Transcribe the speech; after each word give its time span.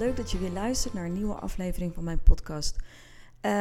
Leuk 0.00 0.16
dat 0.16 0.30
je 0.30 0.38
weer 0.38 0.50
luistert 0.50 0.94
naar 0.94 1.04
een 1.04 1.12
nieuwe 1.12 1.34
aflevering 1.34 1.94
van 1.94 2.04
mijn 2.04 2.22
podcast 2.22 2.76
uh, 2.76 3.52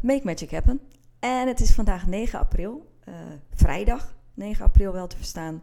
Make 0.00 0.20
Magic 0.24 0.50
Happen. 0.50 0.80
En 1.18 1.48
het 1.48 1.60
is 1.60 1.70
vandaag 1.70 2.06
9 2.06 2.38
april, 2.38 2.90
uh, 3.08 3.14
vrijdag 3.54 4.16
9 4.34 4.64
april 4.64 4.92
wel 4.92 5.06
te 5.06 5.16
verstaan. 5.16 5.62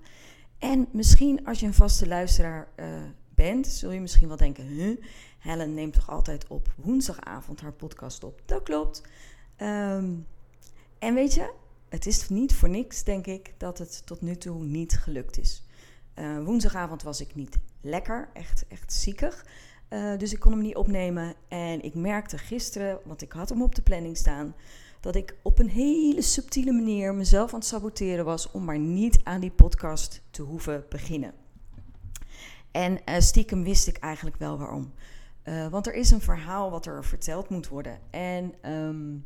En 0.58 0.88
misschien 0.92 1.46
als 1.46 1.60
je 1.60 1.66
een 1.66 1.74
vaste 1.74 2.08
luisteraar 2.08 2.68
uh, 2.76 2.86
bent, 3.36 3.68
zul 3.68 3.92
je 3.92 4.00
misschien 4.00 4.28
wel 4.28 4.38
denken: 4.38 4.68
huh, 4.68 4.98
Helen 5.40 5.74
neemt 5.74 5.94
toch 5.94 6.10
altijd 6.10 6.48
op 6.48 6.74
woensdagavond 6.76 7.62
haar 7.62 7.74
podcast 7.74 8.24
op? 8.24 8.42
Dat 8.46 8.64
klopt. 8.64 9.02
Um, 9.58 10.28
en 11.00 11.14
weet 11.14 11.34
je, 11.34 11.54
het 11.90 12.06
is 12.06 12.30
niet 12.30 12.54
voor 12.54 12.70
niks, 12.70 13.04
denk 13.04 13.28
ik, 13.28 13.54
dat 13.58 13.78
het 13.78 14.06
tot 14.06 14.22
nu 14.22 14.36
toe 14.36 14.64
niet 14.64 14.98
gelukt 14.98 15.38
is. 15.38 15.64
Woensdagavond 16.44 17.04
was 17.04 17.22
ik 17.22 17.36
niet 17.36 17.58
lekker, 17.82 18.30
echt, 18.34 18.66
echt 18.68 18.94
ziekig. 18.94 19.46
Uh, 19.96 20.18
dus 20.18 20.34
ik 20.34 20.40
kon 20.40 20.52
hem 20.52 20.62
niet 20.62 20.76
opnemen. 20.76 21.34
En 21.48 21.82
ik 21.82 21.94
merkte 21.94 22.38
gisteren, 22.38 23.00
want 23.06 23.22
ik 23.22 23.32
had 23.32 23.50
hem 23.50 23.62
op 23.62 23.76
de 23.76 23.82
planning 23.82 24.18
staan, 24.18 24.56
dat 25.00 25.16
ik 25.16 25.36
op 25.42 25.60
een 25.60 25.70
hele 25.70 26.22
subtiele 26.22 26.72
manier 26.72 27.14
mezelf 27.14 27.54
aan 27.54 27.60
het 27.60 27.68
saboteren 27.68 28.26
was 28.26 28.52
om 28.52 28.64
maar 28.64 28.80
niet 28.80 29.20
aan 29.24 29.40
die 29.40 29.52
podcast 29.52 30.22
te 30.30 30.42
hoeven 30.42 30.86
beginnen. 30.90 31.34
En 32.72 32.92
uh, 32.92 33.16
stiekem 33.20 33.64
wist 33.64 33.88
ik 33.88 33.98
eigenlijk 33.98 34.38
wel 34.38 34.58
waarom. 34.58 34.94
Uh, 35.44 35.68
want 35.68 35.88
er 35.88 35.94
is 35.94 36.12
een 36.12 36.22
verhaal 36.22 36.72
wat 36.72 36.86
er 36.86 37.06
verteld 37.06 37.50
moet 37.50 37.68
worden. 37.68 38.00
En 38.10 38.72
um, 38.72 39.26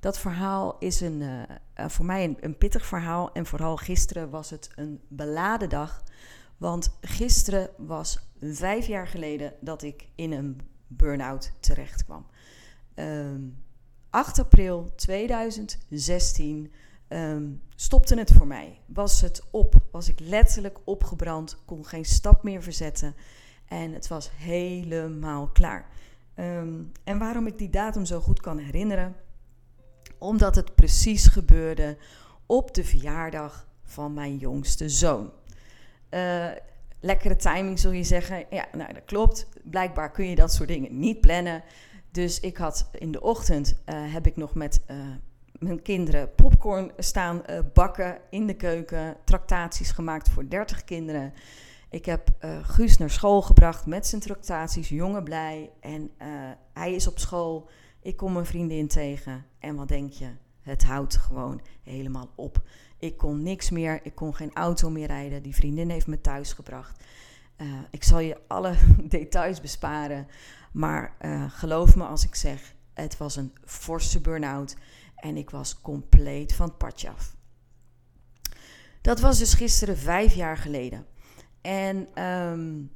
dat 0.00 0.18
verhaal 0.18 0.76
is 0.78 1.00
een, 1.00 1.46
voor 1.74 2.04
mij 2.04 2.24
een, 2.24 2.36
een, 2.40 2.58
pittig 2.58 2.86
verhaal. 2.86 3.32
En 3.32 3.46
vooral 3.46 3.76
gisteren 3.76 4.30
was 4.30 4.50
het 4.50 4.70
een 4.74 5.00
beladen 5.08 5.68
dag. 5.68 6.02
Want 6.58 6.98
gisteren 7.00 7.70
was 7.76 8.18
vijf 8.40 8.86
jaar 8.86 9.06
geleden 9.06 9.52
dat 9.60 9.82
ik 9.82 10.08
in 10.14 10.32
een 10.32 10.60
burn-out 10.86 11.52
terecht 11.60 12.04
kwam. 12.04 12.26
Um, 12.94 13.62
8 14.10 14.38
april 14.38 14.92
2016 14.96 16.72
um, 17.08 17.62
stopte 17.74 18.18
het 18.18 18.32
voor 18.32 18.46
mij. 18.46 18.78
Was 18.86 19.20
het 19.20 19.42
op? 19.50 19.74
Was 19.90 20.08
ik 20.08 20.20
letterlijk 20.20 20.78
opgebrand? 20.84 21.58
Kon 21.64 21.86
geen 21.86 22.04
stap 22.04 22.42
meer 22.42 22.62
verzetten. 22.62 23.14
En 23.66 23.92
het 23.92 24.08
was 24.08 24.30
helemaal 24.34 25.48
klaar. 25.48 25.88
Um, 26.34 26.92
en 27.04 27.18
waarom 27.18 27.46
ik 27.46 27.58
die 27.58 27.70
datum 27.70 28.04
zo 28.04 28.20
goed 28.20 28.40
kan 28.40 28.58
herinneren? 28.58 29.16
Omdat 30.18 30.54
het 30.54 30.74
precies 30.74 31.26
gebeurde 31.26 31.96
op 32.46 32.74
de 32.74 32.84
verjaardag 32.84 33.68
van 33.82 34.14
mijn 34.14 34.36
jongste 34.36 34.88
zoon. 34.88 35.30
Uh, 36.10 36.46
lekkere 37.00 37.36
timing 37.36 37.78
zul 37.78 37.90
je 37.90 38.04
zeggen. 38.04 38.44
Ja, 38.50 38.66
nou 38.72 38.92
dat 38.92 39.04
klopt. 39.04 39.48
Blijkbaar 39.62 40.10
kun 40.10 40.28
je 40.28 40.34
dat 40.34 40.52
soort 40.52 40.68
dingen 40.68 40.98
niet 40.98 41.20
plannen. 41.20 41.62
Dus 42.10 42.40
ik 42.40 42.56
had 42.56 42.88
in 42.92 43.12
de 43.12 43.20
ochtend 43.20 43.82
uh, 43.86 44.12
heb 44.12 44.26
ik 44.26 44.36
nog 44.36 44.54
met 44.54 44.80
uh, 44.90 44.96
mijn 45.52 45.82
kinderen 45.82 46.34
popcorn 46.34 46.92
staan 46.98 47.42
bakken 47.72 48.18
in 48.30 48.46
de 48.46 48.54
keuken. 48.54 49.16
Tractaties 49.24 49.90
gemaakt 49.90 50.28
voor 50.28 50.48
30 50.48 50.84
kinderen. 50.84 51.32
Ik 51.90 52.04
heb 52.04 52.30
Guus 52.62 52.96
naar 52.96 53.10
school 53.10 53.42
gebracht 53.42 53.86
met 53.86 54.06
zijn 54.06 54.20
tractaties, 54.20 54.88
jongen 54.88 55.24
blij. 55.24 55.70
En 55.80 56.10
hij 56.72 56.94
is 56.94 57.06
op 57.06 57.18
school. 57.18 57.68
Ik 58.02 58.16
kom 58.16 58.32
mijn 58.32 58.46
vriendin 58.46 58.88
tegen. 58.88 59.44
En 59.58 59.76
wat 59.76 59.88
denk 59.88 60.12
je? 60.12 60.28
Het 60.62 60.84
houdt 60.84 61.16
gewoon 61.16 61.60
helemaal 61.82 62.30
op. 62.34 62.62
Ik 62.98 63.16
kon 63.16 63.42
niks 63.42 63.70
meer. 63.70 64.00
Ik 64.02 64.14
kon 64.14 64.34
geen 64.34 64.54
auto 64.54 64.90
meer 64.90 65.06
rijden. 65.06 65.42
Die 65.42 65.54
vriendin 65.54 65.90
heeft 65.90 66.06
me 66.06 66.20
thuis 66.20 66.52
gebracht. 66.52 67.04
ik 67.90 68.04
zal 68.04 68.18
je 68.18 68.38
alle 68.46 68.74
details 69.08 69.60
besparen. 69.60 70.26
Maar 70.72 71.16
uh, 71.20 71.44
geloof 71.50 71.96
me 71.96 72.04
als 72.04 72.24
ik 72.24 72.34
zeg, 72.34 72.74
het 72.94 73.16
was 73.16 73.36
een 73.36 73.52
forse 73.64 74.20
burn-out 74.20 74.76
en 75.16 75.36
ik 75.36 75.50
was 75.50 75.80
compleet 75.80 76.54
van 76.54 76.66
het 76.66 76.78
padje 76.78 77.08
af. 77.10 77.36
Dat 79.00 79.20
was 79.20 79.38
dus 79.38 79.54
gisteren 79.54 79.98
vijf 79.98 80.34
jaar 80.34 80.56
geleden. 80.56 81.06
En 81.60 82.22
um, 82.24 82.90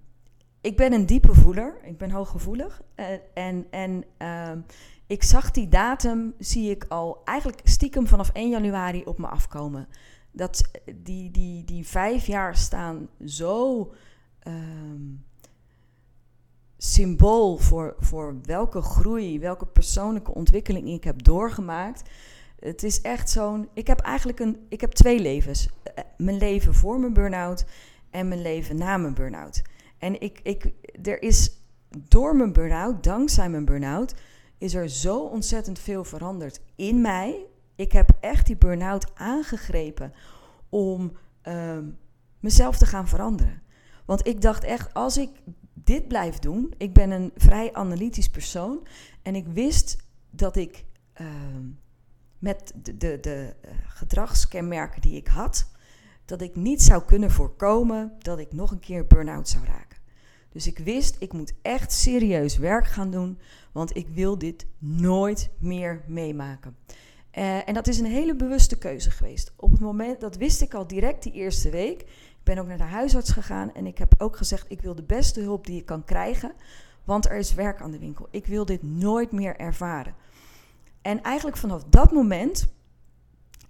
ik 0.60 0.76
ben 0.76 0.92
een 0.92 1.06
diepe 1.06 1.34
voeler, 1.34 1.78
ik 1.84 1.98
ben 1.98 2.10
hooggevoelig. 2.10 2.82
Uh, 2.96 3.06
en 3.34 3.66
en 3.70 4.04
uh, 4.18 4.52
ik 5.12 5.22
zag 5.22 5.50
die 5.50 5.68
datum, 5.68 6.34
zie 6.38 6.70
ik 6.70 6.84
al 6.88 7.22
eigenlijk 7.24 7.60
stiekem 7.64 8.06
vanaf 8.06 8.30
1 8.32 8.48
januari 8.48 9.02
op 9.04 9.18
me 9.18 9.26
afkomen. 9.26 9.88
Dat 10.30 10.70
die, 10.94 11.30
die, 11.30 11.64
die 11.64 11.86
vijf 11.86 12.26
jaar 12.26 12.56
staan 12.56 13.08
zo 13.24 13.78
um, 14.46 15.24
symbool 16.76 17.56
voor, 17.56 17.94
voor 17.98 18.36
welke 18.42 18.82
groei, 18.82 19.38
welke 19.38 19.66
persoonlijke 19.66 20.34
ontwikkeling 20.34 20.88
ik 20.88 21.04
heb 21.04 21.22
doorgemaakt. 21.22 22.10
Het 22.58 22.82
is 22.82 23.00
echt 23.00 23.30
zo'n. 23.30 23.68
Ik 23.74 23.86
heb 23.86 24.00
eigenlijk 24.00 24.40
een. 24.40 24.66
Ik 24.68 24.80
heb 24.80 24.90
twee 24.90 25.20
levens. 25.20 25.68
Eh, 25.94 26.04
mijn 26.16 26.38
leven 26.38 26.74
voor 26.74 27.00
mijn 27.00 27.12
burn-out 27.12 27.64
en 28.10 28.28
mijn 28.28 28.42
leven 28.42 28.76
na 28.76 28.96
mijn 28.96 29.14
burn-out. 29.14 29.62
En 29.98 30.20
ik, 30.20 30.40
ik, 30.42 30.72
er 31.02 31.22
is 31.22 31.50
door 32.08 32.36
mijn 32.36 32.52
burn-out, 32.52 33.04
dankzij 33.04 33.48
mijn 33.50 33.64
burn-out, 33.64 34.14
is 34.62 34.74
er 34.74 34.88
zo 34.88 35.18
ontzettend 35.18 35.78
veel 35.78 36.04
veranderd 36.04 36.60
in 36.76 37.00
mij. 37.00 37.46
Ik 37.74 37.92
heb 37.92 38.10
echt 38.20 38.46
die 38.46 38.56
burn-out 38.56 39.14
aangegrepen 39.14 40.12
om 40.68 41.12
uh, 41.48 41.78
mezelf 42.40 42.78
te 42.78 42.86
gaan 42.86 43.08
veranderen. 43.08 43.62
Want 44.04 44.26
ik 44.26 44.40
dacht 44.40 44.64
echt, 44.64 44.94
als 44.94 45.16
ik 45.16 45.30
dit 45.74 46.08
blijf 46.08 46.38
doen. 46.38 46.74
Ik 46.76 46.92
ben 46.92 47.10
een 47.10 47.32
vrij 47.36 47.72
analytisch 47.72 48.28
persoon. 48.28 48.86
En 49.22 49.34
ik 49.34 49.46
wist 49.46 49.96
dat 50.30 50.56
ik 50.56 50.84
uh, 51.20 51.26
met 52.38 52.72
de, 52.82 52.96
de, 52.96 53.18
de 53.20 53.54
uh, 53.64 53.70
gedragskenmerken 53.86 55.00
die 55.00 55.16
ik 55.16 55.26
had, 55.26 55.70
dat 56.24 56.40
ik 56.40 56.56
niet 56.56 56.82
zou 56.82 57.02
kunnen 57.02 57.30
voorkomen 57.30 58.12
dat 58.18 58.38
ik 58.38 58.52
nog 58.52 58.70
een 58.70 58.80
keer 58.80 59.06
burn-out 59.06 59.48
zou 59.48 59.64
raken. 59.64 59.91
Dus 60.52 60.66
ik 60.66 60.78
wist, 60.78 61.16
ik 61.18 61.32
moet 61.32 61.52
echt 61.62 61.92
serieus 61.92 62.56
werk 62.56 62.86
gaan 62.86 63.10
doen, 63.10 63.38
want 63.72 63.96
ik 63.96 64.08
wil 64.08 64.38
dit 64.38 64.66
nooit 64.78 65.50
meer 65.58 66.02
meemaken. 66.06 66.76
Uh, 67.38 67.68
en 67.68 67.74
dat 67.74 67.86
is 67.86 67.98
een 67.98 68.06
hele 68.06 68.36
bewuste 68.36 68.78
keuze 68.78 69.10
geweest. 69.10 69.52
Op 69.56 69.70
het 69.70 69.80
moment, 69.80 70.20
dat 70.20 70.36
wist 70.36 70.62
ik 70.62 70.74
al 70.74 70.86
direct 70.86 71.22
die 71.22 71.32
eerste 71.32 71.70
week. 71.70 72.00
Ik 72.00 72.42
ben 72.42 72.58
ook 72.58 72.66
naar 72.66 72.76
de 72.76 72.82
huisarts 72.82 73.30
gegaan 73.30 73.74
en 73.74 73.86
ik 73.86 73.98
heb 73.98 74.14
ook 74.18 74.36
gezegd: 74.36 74.66
ik 74.68 74.80
wil 74.80 74.94
de 74.94 75.02
beste 75.02 75.40
hulp 75.40 75.66
die 75.66 75.80
ik 75.80 75.86
kan 75.86 76.04
krijgen, 76.04 76.52
want 77.04 77.26
er 77.26 77.36
is 77.36 77.54
werk 77.54 77.80
aan 77.80 77.90
de 77.90 77.98
winkel. 77.98 78.28
Ik 78.30 78.46
wil 78.46 78.64
dit 78.64 78.82
nooit 78.82 79.32
meer 79.32 79.56
ervaren. 79.56 80.14
En 81.02 81.22
eigenlijk 81.22 81.56
vanaf 81.56 81.84
dat 81.84 82.12
moment 82.12 82.66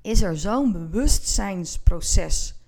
is 0.01 0.23
er 0.23 0.39
zo'n 0.39 0.73
bewustzijnsproces 0.73 2.62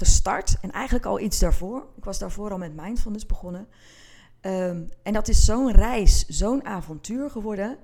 gestart. 0.00 0.56
En 0.60 0.70
eigenlijk 0.70 1.06
al 1.06 1.20
iets 1.20 1.38
daarvoor. 1.38 1.86
Ik 1.96 2.04
was 2.04 2.18
daarvoor 2.18 2.50
al 2.50 2.58
met 2.58 2.76
mindfulness 2.76 3.26
begonnen. 3.26 3.68
Um, 4.42 4.88
en 5.02 5.12
dat 5.12 5.28
is 5.28 5.44
zo'n 5.44 5.72
reis, 5.72 6.26
zo'n 6.26 6.64
avontuur 6.64 7.30
geworden. 7.30 7.78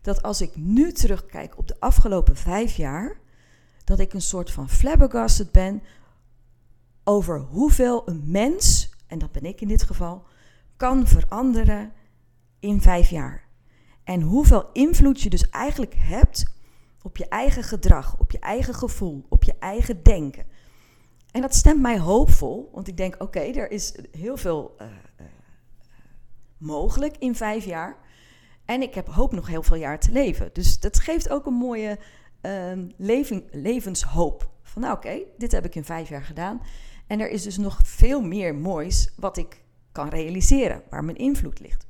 Dat 0.00 0.22
als 0.22 0.40
ik 0.40 0.56
nu 0.56 0.92
terugkijk 0.92 1.58
op 1.58 1.68
de 1.68 1.76
afgelopen 1.78 2.36
vijf 2.36 2.76
jaar. 2.76 3.16
Dat 3.84 3.98
ik 3.98 4.12
een 4.12 4.22
soort 4.22 4.50
van 4.50 4.68
flabbergasted 4.68 5.52
ben 5.52 5.82
over 7.04 7.40
hoeveel 7.40 8.08
een 8.08 8.22
mens, 8.26 8.90
en 9.06 9.18
dat 9.18 9.32
ben 9.32 9.44
ik 9.44 9.60
in 9.60 9.68
dit 9.68 9.82
geval, 9.82 10.24
kan 10.76 11.06
veranderen 11.06 11.92
in 12.60 12.80
vijf 12.80 13.10
jaar. 13.10 13.46
En 14.04 14.20
hoeveel 14.20 14.70
invloed 14.72 15.20
je 15.20 15.30
dus 15.30 15.50
eigenlijk 15.50 15.94
hebt 15.96 16.56
op 17.02 17.16
je 17.16 17.28
eigen 17.28 17.62
gedrag, 17.62 18.18
op 18.18 18.30
je 18.30 18.38
eigen 18.38 18.74
gevoel, 18.74 19.26
op 19.28 19.44
je 19.44 19.54
eigen 19.58 20.02
denken. 20.02 20.46
En 21.30 21.40
dat 21.40 21.54
stemt 21.54 21.80
mij 21.80 21.98
hoopvol, 21.98 22.70
want 22.72 22.88
ik 22.88 22.96
denk: 22.96 23.22
oké, 23.22 23.40
er 23.40 23.70
is 23.70 23.94
heel 24.10 24.36
veel 24.36 24.76
uh, 24.80 24.86
uh, 24.86 25.26
mogelijk 26.56 27.16
in 27.18 27.34
vijf 27.34 27.64
jaar. 27.64 27.96
En 28.64 28.82
ik 28.82 28.94
heb 28.94 29.08
hoop 29.08 29.32
nog 29.32 29.46
heel 29.46 29.62
veel 29.62 29.76
jaar 29.76 30.00
te 30.00 30.12
leven. 30.12 30.50
Dus 30.52 30.80
dat 30.80 30.98
geeft 30.98 31.28
ook 31.28 31.46
een 31.46 31.54
mooie 31.54 31.98
leven, 32.96 33.44
levenshoop. 33.50 34.50
Van 34.62 34.82
nou 34.82 34.96
oké, 34.96 35.18
dit 35.38 35.52
heb 35.52 35.64
ik 35.64 35.74
in 35.74 35.84
vijf 35.84 36.08
jaar 36.08 36.22
gedaan. 36.22 36.60
En 37.06 37.20
er 37.20 37.30
is 37.30 37.42
dus 37.42 37.56
nog 37.56 37.80
veel 37.84 38.20
meer 38.20 38.54
moois 38.54 39.12
wat 39.16 39.36
ik 39.36 39.62
kan 39.92 40.08
realiseren, 40.08 40.82
waar 40.90 41.04
mijn 41.04 41.16
invloed 41.16 41.60
ligt. 41.60 41.86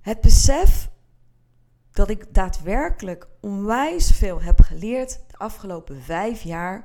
Het 0.00 0.20
besef 0.20 0.90
dat 1.90 2.10
ik 2.10 2.34
daadwerkelijk 2.34 3.28
onwijs 3.40 4.10
veel 4.10 4.40
heb 4.42 4.60
geleerd 4.60 5.20
afgelopen 5.40 6.02
vijf 6.02 6.42
jaar 6.42 6.84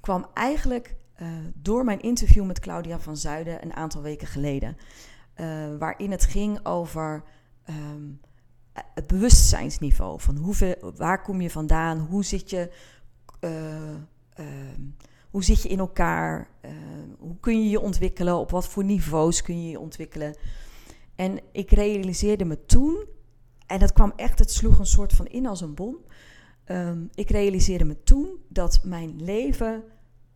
kwam 0.00 0.26
eigenlijk 0.34 0.94
uh, 1.22 1.28
door 1.54 1.84
mijn 1.84 2.00
interview 2.00 2.44
met 2.44 2.60
Claudia 2.60 2.98
van 3.00 3.16
Zuiden 3.16 3.62
een 3.62 3.74
aantal 3.74 4.02
weken 4.02 4.26
geleden. 4.26 4.76
Uh, 5.36 5.76
waarin 5.78 6.10
het 6.10 6.24
ging 6.24 6.66
over 6.66 7.22
um, 7.68 8.20
het 8.94 9.06
bewustzijnsniveau. 9.06 10.20
Van 10.20 10.36
hoeveel, 10.36 10.92
waar 10.96 11.22
kom 11.22 11.40
je 11.40 11.50
vandaan? 11.50 11.98
Hoe 11.98 12.24
zit 12.24 12.50
je, 12.50 12.70
uh, 13.40 14.42
hoe 15.30 15.44
zit 15.44 15.62
je 15.62 15.68
in 15.68 15.78
elkaar? 15.78 16.48
hoe 17.18 17.36
kun 17.40 17.62
je 17.62 17.68
je 17.68 17.80
ontwikkelen? 17.80 18.38
Op 18.38 18.50
wat 18.50 18.68
voor 18.68 18.84
niveaus 18.84 19.42
kun 19.42 19.62
je 19.62 19.70
je 19.70 19.80
ontwikkelen? 19.80 20.36
En 21.14 21.40
ik 21.52 21.70
realiseerde 21.70 22.44
me 22.44 22.64
toen, 22.64 23.04
en 23.66 23.78
dat 23.78 23.92
kwam 23.92 24.12
echt, 24.16 24.38
het 24.38 24.50
sloeg 24.50 24.78
een 24.78 24.86
soort 24.86 25.12
van 25.12 25.26
in 25.26 25.46
als 25.46 25.60
een 25.60 25.74
bom. 25.74 25.96
Um, 26.70 27.08
ik 27.14 27.30
realiseerde 27.30 27.84
me 27.84 28.02
toen 28.02 28.28
dat 28.48 28.80
mijn 28.84 29.22
leven 29.22 29.84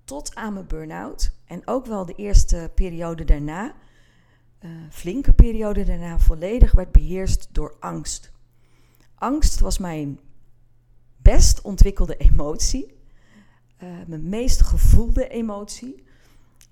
tot 0.04 0.34
aan 0.34 0.52
mijn 0.52 0.66
burn-out 0.66 1.32
en 1.44 1.66
ook 1.66 1.86
wel 1.86 2.06
de 2.06 2.14
eerste 2.14 2.70
periode 2.74 3.24
daarna, 3.24 3.74
uh, 4.60 4.70
flinke 4.90 5.32
periode 5.32 5.84
daarna, 5.84 6.18
volledig 6.18 6.72
werd 6.72 6.92
beheerst 6.92 7.48
door 7.50 7.76
angst. 7.80 8.32
Angst 9.14 9.60
was 9.60 9.78
mijn 9.78 10.18
best 11.16 11.60
ontwikkelde 11.60 12.16
emotie, 12.16 12.98
uh, 13.82 13.88
mijn 14.06 14.28
meest 14.28 14.62
gevoelde 14.62 15.28
emotie. 15.28 16.04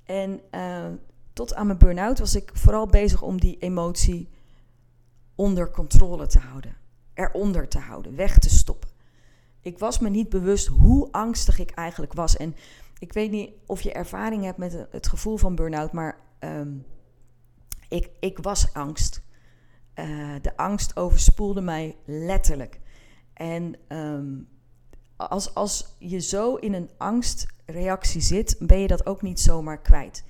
En 0.04 0.40
uh, 0.54 0.86
tot 1.32 1.54
aan 1.54 1.66
mijn 1.66 1.78
burn-out 1.78 2.18
was 2.18 2.34
ik 2.34 2.50
vooral 2.54 2.86
bezig 2.86 3.22
om 3.22 3.40
die 3.40 3.58
emotie 3.58 4.28
onder 5.34 5.70
controle 5.70 6.26
te 6.26 6.38
houden, 6.38 6.76
eronder 7.14 7.68
te 7.68 7.78
houden, 7.78 8.16
weg 8.16 8.38
te 8.38 8.50
stoppen. 8.50 8.89
Ik 9.62 9.78
was 9.78 9.98
me 9.98 10.08
niet 10.08 10.28
bewust 10.28 10.66
hoe 10.66 11.12
angstig 11.12 11.58
ik 11.58 11.70
eigenlijk 11.70 12.12
was. 12.12 12.36
En 12.36 12.54
ik 12.98 13.12
weet 13.12 13.30
niet 13.30 13.50
of 13.66 13.80
je 13.80 13.92
ervaring 13.92 14.44
hebt 14.44 14.58
met 14.58 14.86
het 14.90 15.08
gevoel 15.08 15.36
van 15.36 15.54
burn-out, 15.54 15.92
maar 15.92 16.20
um, 16.40 16.84
ik, 17.88 18.10
ik 18.20 18.38
was 18.38 18.72
angst. 18.72 19.22
Uh, 19.94 20.34
de 20.42 20.56
angst 20.56 20.96
overspoelde 20.96 21.60
mij 21.60 21.96
letterlijk. 22.04 22.80
En 23.32 23.74
um, 23.88 24.48
als, 25.16 25.54
als 25.54 25.96
je 25.98 26.18
zo 26.18 26.54
in 26.54 26.74
een 26.74 26.90
angstreactie 26.96 28.20
zit, 28.20 28.56
ben 28.58 28.78
je 28.78 28.86
dat 28.86 29.06
ook 29.06 29.22
niet 29.22 29.40
zomaar 29.40 29.80
kwijt. 29.80 30.24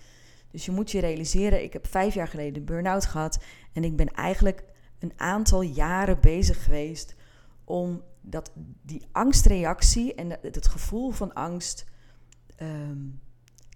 Dus 0.50 0.64
je 0.64 0.72
moet 0.72 0.90
je 0.90 1.00
realiseren, 1.00 1.62
ik 1.62 1.72
heb 1.72 1.86
vijf 1.86 2.14
jaar 2.14 2.28
geleden 2.28 2.56
een 2.56 2.64
burn-out 2.64 3.06
gehad. 3.06 3.42
En 3.72 3.84
ik 3.84 3.96
ben 3.96 4.08
eigenlijk 4.08 4.64
een 4.98 5.12
aantal 5.16 5.62
jaren 5.62 6.20
bezig 6.20 6.64
geweest 6.64 7.14
om 7.64 8.02
dat, 8.20 8.52
die 8.82 9.06
angstreactie 9.12 10.14
en 10.14 10.30
het 10.30 10.66
gevoel 10.66 11.10
van 11.10 11.32
angst 11.32 11.86
um, 12.62 13.20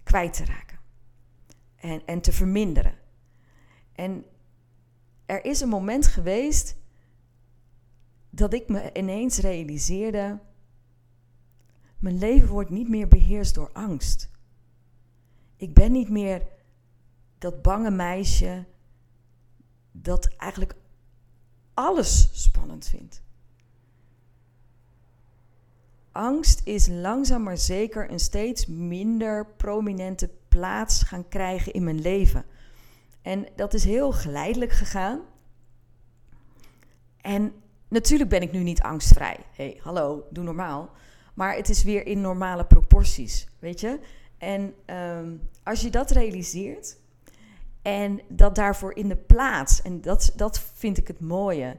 kwijt 0.03 0.33
te 0.33 0.45
raken. 0.45 0.79
En, 1.75 2.05
en 2.05 2.21
te 2.21 2.31
verminderen. 2.31 2.95
En 3.91 4.25
er 5.25 5.45
is 5.45 5.61
een 5.61 5.69
moment 5.69 6.07
geweest 6.07 6.77
dat 8.29 8.53
ik 8.53 8.69
me 8.69 8.89
ineens 8.93 9.37
realiseerde: 9.37 10.39
mijn 11.99 12.17
leven 12.17 12.47
wordt 12.47 12.69
niet 12.69 12.89
meer 12.89 13.07
beheerst 13.07 13.55
door 13.55 13.71
angst. 13.71 14.29
Ik 15.55 15.73
ben 15.73 15.91
niet 15.91 16.09
meer 16.09 16.47
dat 17.37 17.61
bange 17.61 17.91
meisje 17.91 18.65
dat 19.91 20.27
eigenlijk 20.37 20.75
alles 21.73 22.29
spannend 22.43 22.87
vindt. 22.87 23.23
Angst 26.15 26.61
is 26.63 26.87
langzaam 26.87 27.43
maar 27.43 27.57
zeker 27.57 28.11
een 28.11 28.19
steeds 28.19 28.65
minder 28.65 29.45
prominente 29.45 30.29
plaats 30.47 31.03
gaan 31.03 31.27
krijgen 31.27 31.73
in 31.73 31.83
mijn 31.83 32.01
leven. 32.01 32.45
En 33.21 33.47
dat 33.55 33.73
is 33.73 33.83
heel 33.83 34.11
geleidelijk 34.11 34.71
gegaan. 34.71 35.21
En 37.21 37.53
natuurlijk 37.87 38.29
ben 38.29 38.41
ik 38.41 38.51
nu 38.51 38.63
niet 38.63 38.81
angstvrij. 38.81 39.37
hey, 39.51 39.79
hallo, 39.81 40.27
doe 40.29 40.43
normaal. 40.43 40.89
Maar 41.33 41.55
het 41.55 41.69
is 41.69 41.83
weer 41.83 42.05
in 42.05 42.21
normale 42.21 42.65
proporties, 42.65 43.47
weet 43.59 43.79
je? 43.79 43.99
En 44.37 44.73
um, 44.85 45.49
als 45.63 45.81
je 45.81 45.89
dat 45.89 46.11
realiseert, 46.11 46.97
en 47.81 48.21
dat 48.27 48.55
daarvoor 48.55 48.95
in 48.95 49.07
de 49.07 49.17
plaats, 49.17 49.81
en 49.81 50.01
dat, 50.01 50.33
dat 50.35 50.59
vind 50.59 50.97
ik 50.97 51.07
het 51.07 51.19
mooie, 51.19 51.77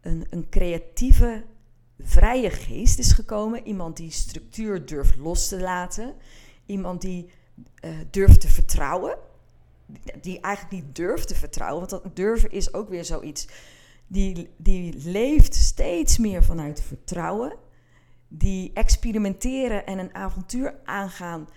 een, 0.00 0.26
een 0.30 0.48
creatieve, 0.48 1.44
vrije 1.98 2.50
geest 2.50 2.98
is 2.98 3.12
gekomen. 3.12 3.66
Iemand 3.66 3.96
die 3.96 4.10
structuur 4.10 4.86
durft 4.86 5.16
los 5.16 5.48
te 5.48 5.60
laten. 5.60 6.14
Iemand 6.66 7.00
die 7.00 7.30
uh, 7.84 7.90
durft 8.10 8.40
te 8.40 8.48
vertrouwen. 8.48 9.18
Die 10.20 10.40
eigenlijk 10.40 10.74
niet 10.74 10.96
durft 10.96 11.28
te 11.28 11.34
vertrouwen, 11.34 11.78
want 11.78 11.90
dat 11.90 12.16
durven 12.16 12.50
is 12.50 12.74
ook 12.74 12.88
weer 12.88 13.04
zoiets. 13.04 13.48
Die, 14.06 14.48
die 14.56 14.94
leeft 14.94 15.54
steeds 15.54 16.18
meer 16.18 16.44
vanuit 16.44 16.82
vertrouwen. 16.82 17.56
Die 18.28 18.70
experimenteren 18.72 19.86
en 19.86 19.98
een 19.98 20.14
avontuur 20.14 20.74
aangaan 20.84 21.48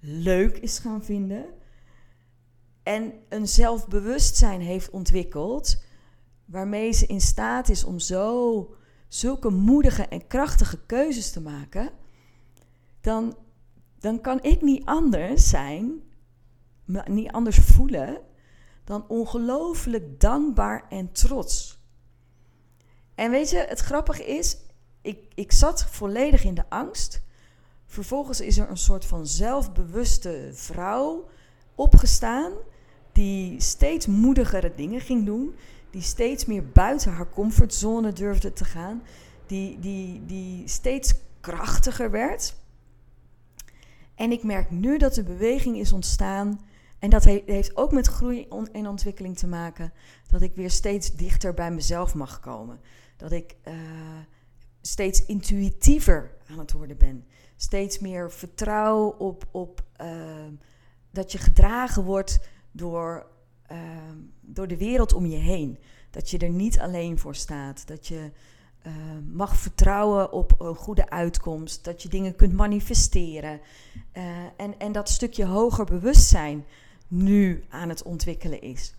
leuk 0.00 0.58
is 0.58 0.78
gaan 0.78 1.04
vinden 1.04 1.46
en 2.84 3.12
een 3.28 3.48
zelfbewustzijn 3.48 4.60
heeft 4.60 4.90
ontwikkeld, 4.90 5.82
waarmee 6.44 6.92
ze 6.92 7.06
in 7.06 7.20
staat 7.20 7.68
is 7.68 7.84
om 7.84 7.98
zo 7.98 8.74
zulke 9.14 9.50
moedige 9.50 10.02
en 10.02 10.26
krachtige 10.26 10.78
keuzes 10.86 11.30
te 11.30 11.40
maken, 11.40 11.90
dan, 13.00 13.36
dan 13.98 14.20
kan 14.20 14.42
ik 14.42 14.62
niet 14.62 14.84
anders 14.84 15.48
zijn, 15.48 16.02
niet 17.04 17.30
anders 17.30 17.56
voelen, 17.56 18.20
dan 18.84 19.08
ongelooflijk 19.08 20.20
dankbaar 20.20 20.86
en 20.88 21.12
trots. 21.12 21.78
En 23.14 23.30
weet 23.30 23.50
je, 23.50 23.64
het 23.68 23.80
grappige 23.80 24.24
is, 24.24 24.56
ik, 25.02 25.18
ik 25.34 25.52
zat 25.52 25.84
volledig 25.84 26.44
in 26.44 26.54
de 26.54 26.68
angst. 26.68 27.22
Vervolgens 27.86 28.40
is 28.40 28.58
er 28.58 28.70
een 28.70 28.76
soort 28.76 29.04
van 29.04 29.26
zelfbewuste 29.26 30.50
vrouw 30.52 31.28
opgestaan 31.74 32.52
die 33.12 33.60
steeds 33.60 34.06
moedigere 34.06 34.72
dingen 34.74 35.00
ging 35.00 35.24
doen, 35.24 35.54
die 35.94 36.02
steeds 36.02 36.44
meer 36.44 36.68
buiten 36.68 37.12
haar 37.12 37.28
comfortzone 37.28 38.12
durfde 38.12 38.52
te 38.52 38.64
gaan, 38.64 39.02
die, 39.46 39.78
die, 39.78 40.26
die 40.26 40.68
steeds 40.68 41.14
krachtiger 41.40 42.10
werd. 42.10 42.56
En 44.14 44.32
ik 44.32 44.42
merk 44.42 44.70
nu 44.70 44.98
dat 44.98 45.14
de 45.14 45.22
beweging 45.22 45.76
is 45.76 45.92
ontstaan. 45.92 46.60
En 46.98 47.10
dat 47.10 47.24
heeft 47.24 47.76
ook 47.76 47.92
met 47.92 48.06
groei 48.06 48.48
en 48.72 48.86
ontwikkeling 48.86 49.36
te 49.36 49.46
maken. 49.46 49.92
Dat 50.30 50.42
ik 50.42 50.54
weer 50.54 50.70
steeds 50.70 51.14
dichter 51.14 51.54
bij 51.54 51.70
mezelf 51.70 52.14
mag 52.14 52.40
komen. 52.40 52.80
Dat 53.16 53.32
ik 53.32 53.56
uh, 53.64 53.74
steeds 54.80 55.24
intuïtiever 55.24 56.30
aan 56.50 56.58
het 56.58 56.72
worden 56.72 56.96
ben. 56.96 57.26
Steeds 57.56 57.98
meer 57.98 58.32
vertrouw 58.32 59.06
op, 59.08 59.48
op 59.50 59.84
uh, 60.00 60.08
dat 61.10 61.32
je 61.32 61.38
gedragen 61.38 62.04
wordt 62.04 62.38
door, 62.72 63.26
uh, 63.72 63.78
door 64.40 64.68
de 64.68 64.76
wereld 64.76 65.12
om 65.12 65.26
je 65.26 65.36
heen. 65.36 65.78
Dat 66.10 66.30
je 66.30 66.38
er 66.38 66.50
niet 66.50 66.78
alleen 66.80 67.18
voor 67.18 67.34
staat. 67.34 67.86
Dat 67.86 68.06
je 68.06 68.30
uh, 68.86 68.92
mag 69.32 69.56
vertrouwen 69.56 70.32
op 70.32 70.60
een 70.60 70.74
goede 70.74 71.10
uitkomst. 71.10 71.84
Dat 71.84 72.02
je 72.02 72.08
dingen 72.08 72.36
kunt 72.36 72.52
manifesteren. 72.52 73.60
Uh, 74.12 74.22
en, 74.56 74.78
en 74.78 74.92
dat 74.92 75.08
stukje 75.08 75.44
hoger 75.44 75.84
bewustzijn 75.84 76.64
nu 77.08 77.64
aan 77.68 77.88
het 77.88 78.02
ontwikkelen 78.02 78.62
is. 78.62 78.94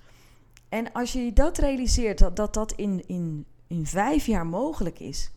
En 0.70 0.92
als 0.92 1.14
je 1.14 1.34
dat 1.34 1.58
realiseert, 1.58 2.36
dat 2.36 2.54
dat, 2.54 2.72
in, 2.72 3.04
in, 3.08 3.46
in 3.68 3.86
vijf 3.86 4.26
jaar 4.26 4.46
mogelijk 4.46 5.00
is. 5.00 5.32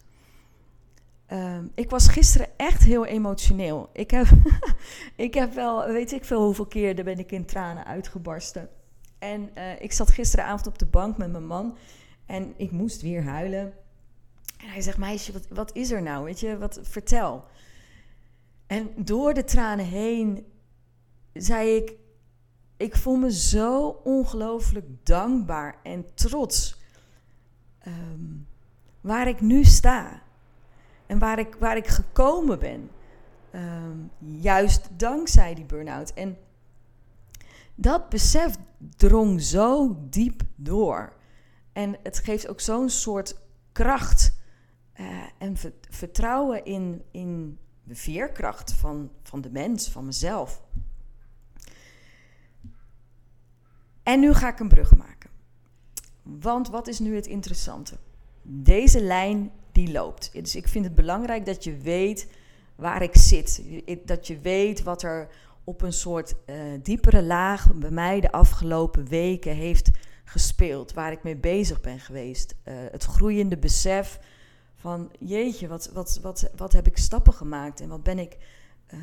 Uh, 1.32 1.58
ik 1.74 1.90
was 1.90 2.08
gisteren 2.08 2.48
echt 2.56 2.82
heel 2.82 3.04
emotioneel. 3.06 3.88
Ik 3.92 4.10
heb, 4.10 4.26
ik 5.16 5.34
heb 5.34 5.54
wel, 5.54 5.86
weet 5.86 6.12
ik 6.12 6.24
veel 6.24 6.44
hoeveel 6.44 6.66
keer, 6.66 6.94
daar 6.94 7.04
ben 7.04 7.18
ik 7.18 7.32
in 7.32 7.44
tranen 7.44 7.84
uitgebarsten. 7.84 8.68
En 9.18 9.50
uh, 9.54 9.80
ik 9.80 9.92
zat 9.92 10.10
gisteravond 10.10 10.66
op 10.66 10.78
de 10.78 10.86
bank 10.86 11.16
met 11.16 11.30
mijn 11.30 11.46
man 11.46 11.76
en 12.26 12.54
ik 12.56 12.70
moest 12.70 13.02
weer 13.02 13.22
huilen. 13.22 13.72
En 14.56 14.68
hij 14.68 14.80
zegt, 14.80 14.98
meisje, 14.98 15.32
wat, 15.32 15.48
wat 15.48 15.76
is 15.76 15.90
er 15.90 16.02
nou? 16.02 16.24
Weet 16.24 16.40
je, 16.40 16.58
wat, 16.58 16.80
vertel. 16.82 17.44
En 18.66 18.90
door 18.96 19.34
de 19.34 19.44
tranen 19.44 19.84
heen 19.84 20.46
zei 21.32 21.76
ik, 21.76 21.92
ik 22.76 22.96
voel 22.96 23.16
me 23.16 23.32
zo 23.32 24.00
ongelooflijk 24.04 24.86
dankbaar 25.02 25.76
en 25.82 26.14
trots 26.14 26.80
um, 27.86 28.46
waar 29.00 29.28
ik 29.28 29.40
nu 29.40 29.64
sta. 29.64 30.22
En 31.06 31.18
waar 31.18 31.38
ik, 31.38 31.54
waar 31.54 31.76
ik 31.76 31.86
gekomen 31.86 32.58
ben. 32.58 32.90
Ehm, 33.50 33.96
juist 34.18 34.88
dankzij 34.96 35.54
die 35.54 35.64
burn-out. 35.64 36.12
En 36.12 36.36
dat 37.80 38.08
besef 38.08 38.56
drong 38.96 39.42
zo 39.42 39.96
diep 40.10 40.42
door. 40.56 41.12
En 41.72 41.96
het 42.02 42.18
geeft 42.18 42.48
ook 42.48 42.60
zo'n 42.60 42.88
soort 42.88 43.36
kracht 43.72 44.36
uh, 45.00 45.06
en 45.38 45.56
vertrouwen 45.90 46.64
in, 46.64 47.02
in 47.10 47.58
de 47.84 47.94
veerkracht 47.94 48.72
van, 48.72 49.10
van 49.22 49.40
de 49.40 49.50
mens, 49.50 49.88
van 49.88 50.04
mezelf. 50.04 50.62
En 54.02 54.20
nu 54.20 54.34
ga 54.34 54.48
ik 54.48 54.60
een 54.60 54.68
brug 54.68 54.96
maken. 54.96 55.30
Want 56.22 56.68
wat 56.68 56.86
is 56.86 56.98
nu 56.98 57.14
het 57.14 57.26
interessante? 57.26 57.98
Deze 58.42 59.00
lijn 59.00 59.50
die 59.72 59.92
loopt. 59.92 60.32
Dus 60.32 60.56
ik 60.56 60.68
vind 60.68 60.84
het 60.84 60.94
belangrijk 60.94 61.46
dat 61.46 61.64
je 61.64 61.76
weet 61.76 62.28
waar 62.76 63.02
ik 63.02 63.16
zit. 63.16 63.62
Dat 64.04 64.26
je 64.26 64.38
weet 64.38 64.82
wat 64.82 65.02
er 65.02 65.28
op 65.68 65.82
een 65.82 65.92
soort 65.92 66.34
uh, 66.46 66.56
diepere 66.82 67.22
laag 67.22 67.74
bij 67.74 67.90
mij 67.90 68.20
de 68.20 68.32
afgelopen 68.32 69.08
weken 69.08 69.54
heeft 69.54 69.90
gespeeld. 70.24 70.92
Waar 70.92 71.12
ik 71.12 71.22
mee 71.22 71.36
bezig 71.36 71.80
ben 71.80 72.00
geweest. 72.00 72.54
Uh, 72.64 72.74
het 72.90 73.04
groeiende 73.04 73.58
besef 73.58 74.20
van 74.74 75.12
jeetje, 75.18 75.68
wat, 75.68 75.90
wat, 75.92 76.18
wat, 76.22 76.50
wat 76.56 76.72
heb 76.72 76.86
ik 76.86 76.98
stappen 76.98 77.32
gemaakt 77.32 77.80
en 77.80 77.88
wat 77.88 78.02
ben 78.02 78.18
ik 78.18 78.36
uh, 78.94 79.00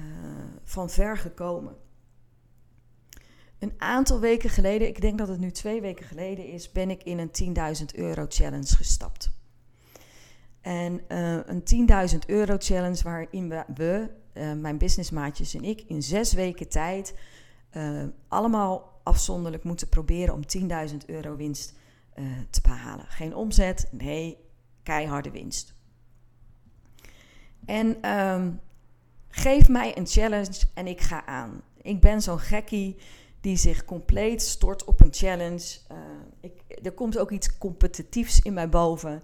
van 0.63 0.89
ver 0.89 1.17
gekomen. 1.17 1.75
Een 3.59 3.73
aantal 3.77 4.19
weken 4.19 4.49
geleden, 4.49 4.87
ik 4.87 5.01
denk 5.01 5.17
dat 5.17 5.27
het 5.27 5.39
nu 5.39 5.51
twee 5.51 5.81
weken 5.81 6.05
geleden 6.05 6.47
is, 6.47 6.71
ben 6.71 6.89
ik 6.89 7.03
in 7.03 7.19
een 7.19 7.55
10.000 7.77 7.85
euro 7.95 8.25
challenge 8.27 8.75
gestapt. 8.75 9.31
En 10.61 11.01
een 11.47 11.89
10.000 12.11 12.17
euro 12.27 12.55
challenge 12.59 13.03
waarin 13.03 13.49
we 13.75 14.09
uh, 14.37 14.53
mijn 14.53 14.77
businessmaatjes 14.77 15.53
en 15.53 15.63
ik, 15.63 15.83
in 15.87 16.03
zes 16.03 16.33
weken 16.33 16.69
tijd 16.69 17.15
uh, 17.77 18.03
allemaal 18.27 18.99
afzonderlijk 19.03 19.63
moeten 19.63 19.89
proberen 19.89 20.33
om 20.33 20.41
10.000 20.89 20.95
euro 21.05 21.35
winst 21.35 21.73
te 22.49 22.61
behalen. 22.61 23.05
Geen 23.07 23.35
omzet, 23.35 23.87
nee, 23.91 24.37
keiharde 24.83 25.31
winst. 25.31 25.73
En 27.65 28.09
um, 28.11 28.59
geef 29.27 29.69
mij 29.69 29.97
een 29.97 30.07
challenge 30.07 30.61
en 30.73 30.87
ik 30.87 31.01
ga 31.01 31.25
aan. 31.25 31.61
Ik 31.81 32.01
ben 32.01 32.21
zo'n 32.21 32.39
gekkie 32.39 32.95
die 33.41 33.57
zich 33.57 33.85
compleet 33.85 34.41
stort 34.41 34.83
op 34.83 35.01
een 35.01 35.13
challenge. 35.13 35.77
Ik, 36.39 36.51
er 36.83 36.91
komt 36.91 37.17
ook 37.17 37.31
iets 37.31 37.57
competitiefs 37.57 38.39
in 38.39 38.53
mij 38.53 38.69
boven. 38.69 39.21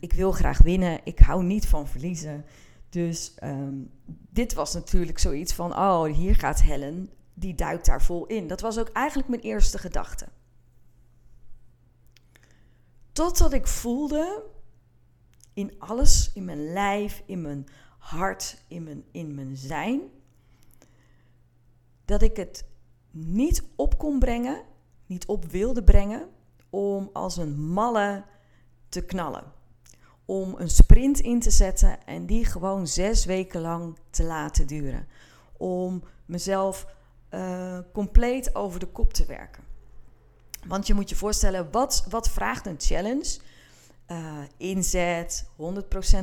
Ik 0.00 0.12
wil 0.12 0.32
graag 0.32 0.58
winnen. 0.62 1.00
Ik 1.04 1.18
hou 1.18 1.44
niet 1.44 1.66
van 1.66 1.88
verliezen. 1.88 2.44
Dus 2.90 3.34
um, 3.42 3.90
dit 4.30 4.54
was 4.54 4.74
natuurlijk 4.74 5.18
zoiets 5.18 5.52
van: 5.52 5.72
oh, 5.72 6.04
hier 6.04 6.34
gaat 6.34 6.62
Helen. 6.62 7.10
Die 7.34 7.54
duikt 7.54 7.86
daar 7.86 8.02
vol 8.02 8.26
in. 8.26 8.46
Dat 8.46 8.60
was 8.60 8.78
ook 8.78 8.88
eigenlijk 8.88 9.28
mijn 9.28 9.42
eerste 9.42 9.78
gedachte. 9.78 10.28
Totdat 13.12 13.52
ik 13.52 13.66
voelde 13.66 14.42
in 15.52 15.74
alles, 15.78 16.30
in 16.34 16.44
mijn 16.44 16.72
lijf, 16.72 17.22
in 17.26 17.40
mijn 17.40 17.66
hart, 17.98 18.62
in 18.68 18.82
mijn, 18.82 19.04
in 19.10 19.34
mijn 19.34 19.56
zijn, 19.56 20.00
dat 22.04 22.22
ik 22.22 22.36
het 22.36 22.64
niet 23.10 23.64
op 23.76 23.98
kon 23.98 24.18
brengen, 24.18 24.62
niet 25.06 25.26
op 25.26 25.44
wilde 25.44 25.84
brengen, 25.84 26.28
om 26.70 27.10
als 27.12 27.36
een 27.36 27.60
malle 27.60 28.24
te 28.88 29.04
knallen. 29.04 29.52
Om 30.30 30.54
een 30.58 30.70
sprint 30.70 31.20
in 31.20 31.40
te 31.40 31.50
zetten 31.50 32.06
en 32.06 32.26
die 32.26 32.44
gewoon 32.44 32.86
zes 32.86 33.24
weken 33.24 33.60
lang 33.60 33.98
te 34.10 34.22
laten 34.22 34.66
duren. 34.66 35.06
Om 35.56 36.02
mezelf 36.26 36.86
uh, 37.30 37.78
compleet 37.92 38.54
over 38.54 38.80
de 38.80 38.86
kop 38.86 39.12
te 39.12 39.26
werken. 39.26 39.62
Want 40.66 40.86
je 40.86 40.94
moet 40.94 41.08
je 41.08 41.16
voorstellen, 41.16 41.70
wat, 41.70 42.06
wat 42.08 42.30
vraagt 42.30 42.66
een 42.66 42.78
challenge? 42.78 43.38
Uh, 44.08 44.38
inzet, 44.56 45.48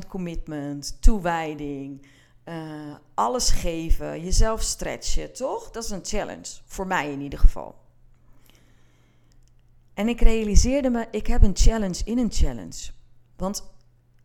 100% 0.04 0.08
commitment, 0.08 1.02
toewijding, 1.02 2.08
uh, 2.46 2.96
alles 3.14 3.50
geven, 3.50 4.24
jezelf 4.24 4.62
stretchen, 4.62 5.34
toch? 5.34 5.72
Dat 5.72 5.84
is 5.84 5.90
een 5.90 6.06
challenge, 6.06 6.60
voor 6.66 6.88
mij 6.88 7.12
in 7.12 7.22
ieder 7.22 7.40
geval. 7.40 7.76
En 9.94 10.08
ik 10.08 10.22
realiseerde 10.22 10.90
me, 10.90 11.08
ik 11.12 11.28
heb 11.28 11.44
een 11.44 11.56
challenge 11.56 12.02
in 12.04 12.18
een 12.18 12.32
challenge. 12.32 12.92
Want 13.36 13.76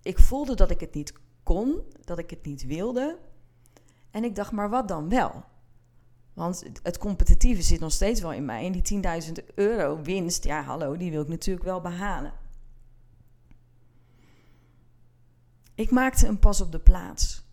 ik 0.02 0.18
voelde 0.18 0.54
dat 0.54 0.70
ik 0.70 0.80
het 0.80 0.94
niet 0.94 1.12
kon, 1.42 1.80
dat 2.04 2.18
ik 2.18 2.30
het 2.30 2.44
niet 2.44 2.66
wilde. 2.66 3.18
En 4.10 4.24
ik 4.24 4.34
dacht, 4.34 4.52
maar 4.52 4.70
wat 4.70 4.88
dan 4.88 5.08
wel? 5.08 5.44
Want 6.32 6.64
het 6.82 6.98
competitieve 6.98 7.62
zit 7.62 7.80
nog 7.80 7.92
steeds 7.92 8.20
wel 8.20 8.32
in 8.32 8.44
mij. 8.44 8.66
En 8.66 8.72
die 8.72 9.02
10.000 9.24 9.54
euro 9.54 10.02
winst, 10.02 10.44
ja 10.44 10.62
hallo, 10.62 10.96
die 10.96 11.10
wil 11.10 11.22
ik 11.22 11.28
natuurlijk 11.28 11.64
wel 11.64 11.80
behalen. 11.80 12.32
Ik 15.74 15.90
maakte 15.90 16.26
een 16.26 16.38
pas 16.38 16.60
op 16.60 16.72
de 16.72 16.80
plaats. 16.80 17.44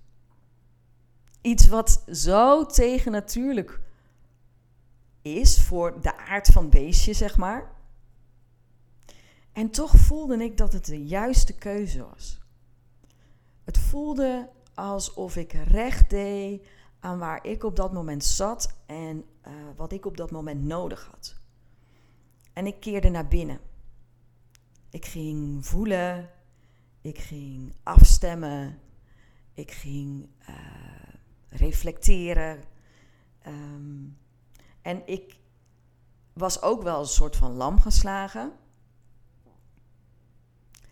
Iets 1.41 1.67
wat 1.67 2.03
zo 2.11 2.65
tegennatuurlijk 2.65 3.79
is 5.21 5.61
voor 5.61 6.01
de 6.01 6.17
aard 6.17 6.47
van 6.47 6.69
beestje, 6.69 7.13
zeg 7.13 7.37
maar. 7.37 7.71
En 9.51 9.69
toch 9.69 9.91
voelde 9.95 10.43
ik 10.43 10.57
dat 10.57 10.73
het 10.73 10.85
de 10.85 11.05
juiste 11.05 11.53
keuze 11.53 12.03
was. 12.03 12.38
Het 13.69 13.77
voelde 13.77 14.49
alsof 14.73 15.35
ik 15.35 15.53
recht 15.53 16.09
deed 16.09 16.67
aan 16.99 17.19
waar 17.19 17.45
ik 17.45 17.63
op 17.63 17.75
dat 17.75 17.93
moment 17.93 18.23
zat 18.23 18.75
en 18.85 19.25
uh, 19.47 19.53
wat 19.75 19.91
ik 19.91 20.05
op 20.05 20.17
dat 20.17 20.31
moment 20.31 20.63
nodig 20.63 21.09
had. 21.11 21.35
En 22.53 22.65
ik 22.65 22.79
keerde 22.79 23.09
naar 23.09 23.27
binnen. 23.27 23.59
Ik 24.89 25.05
ging 25.05 25.65
voelen, 25.65 26.29
ik 27.01 27.17
ging 27.17 27.73
afstemmen. 27.83 28.79
Ik 29.53 29.71
ging 29.71 30.29
uh, 30.49 30.55
reflecteren. 31.49 32.63
Um, 33.47 34.17
en 34.81 35.07
ik 35.07 35.39
was 36.33 36.61
ook 36.61 36.83
wel 36.83 36.99
een 36.99 37.05
soort 37.05 37.35
van 37.35 37.51
lam 37.51 37.79
geslagen. 37.79 38.51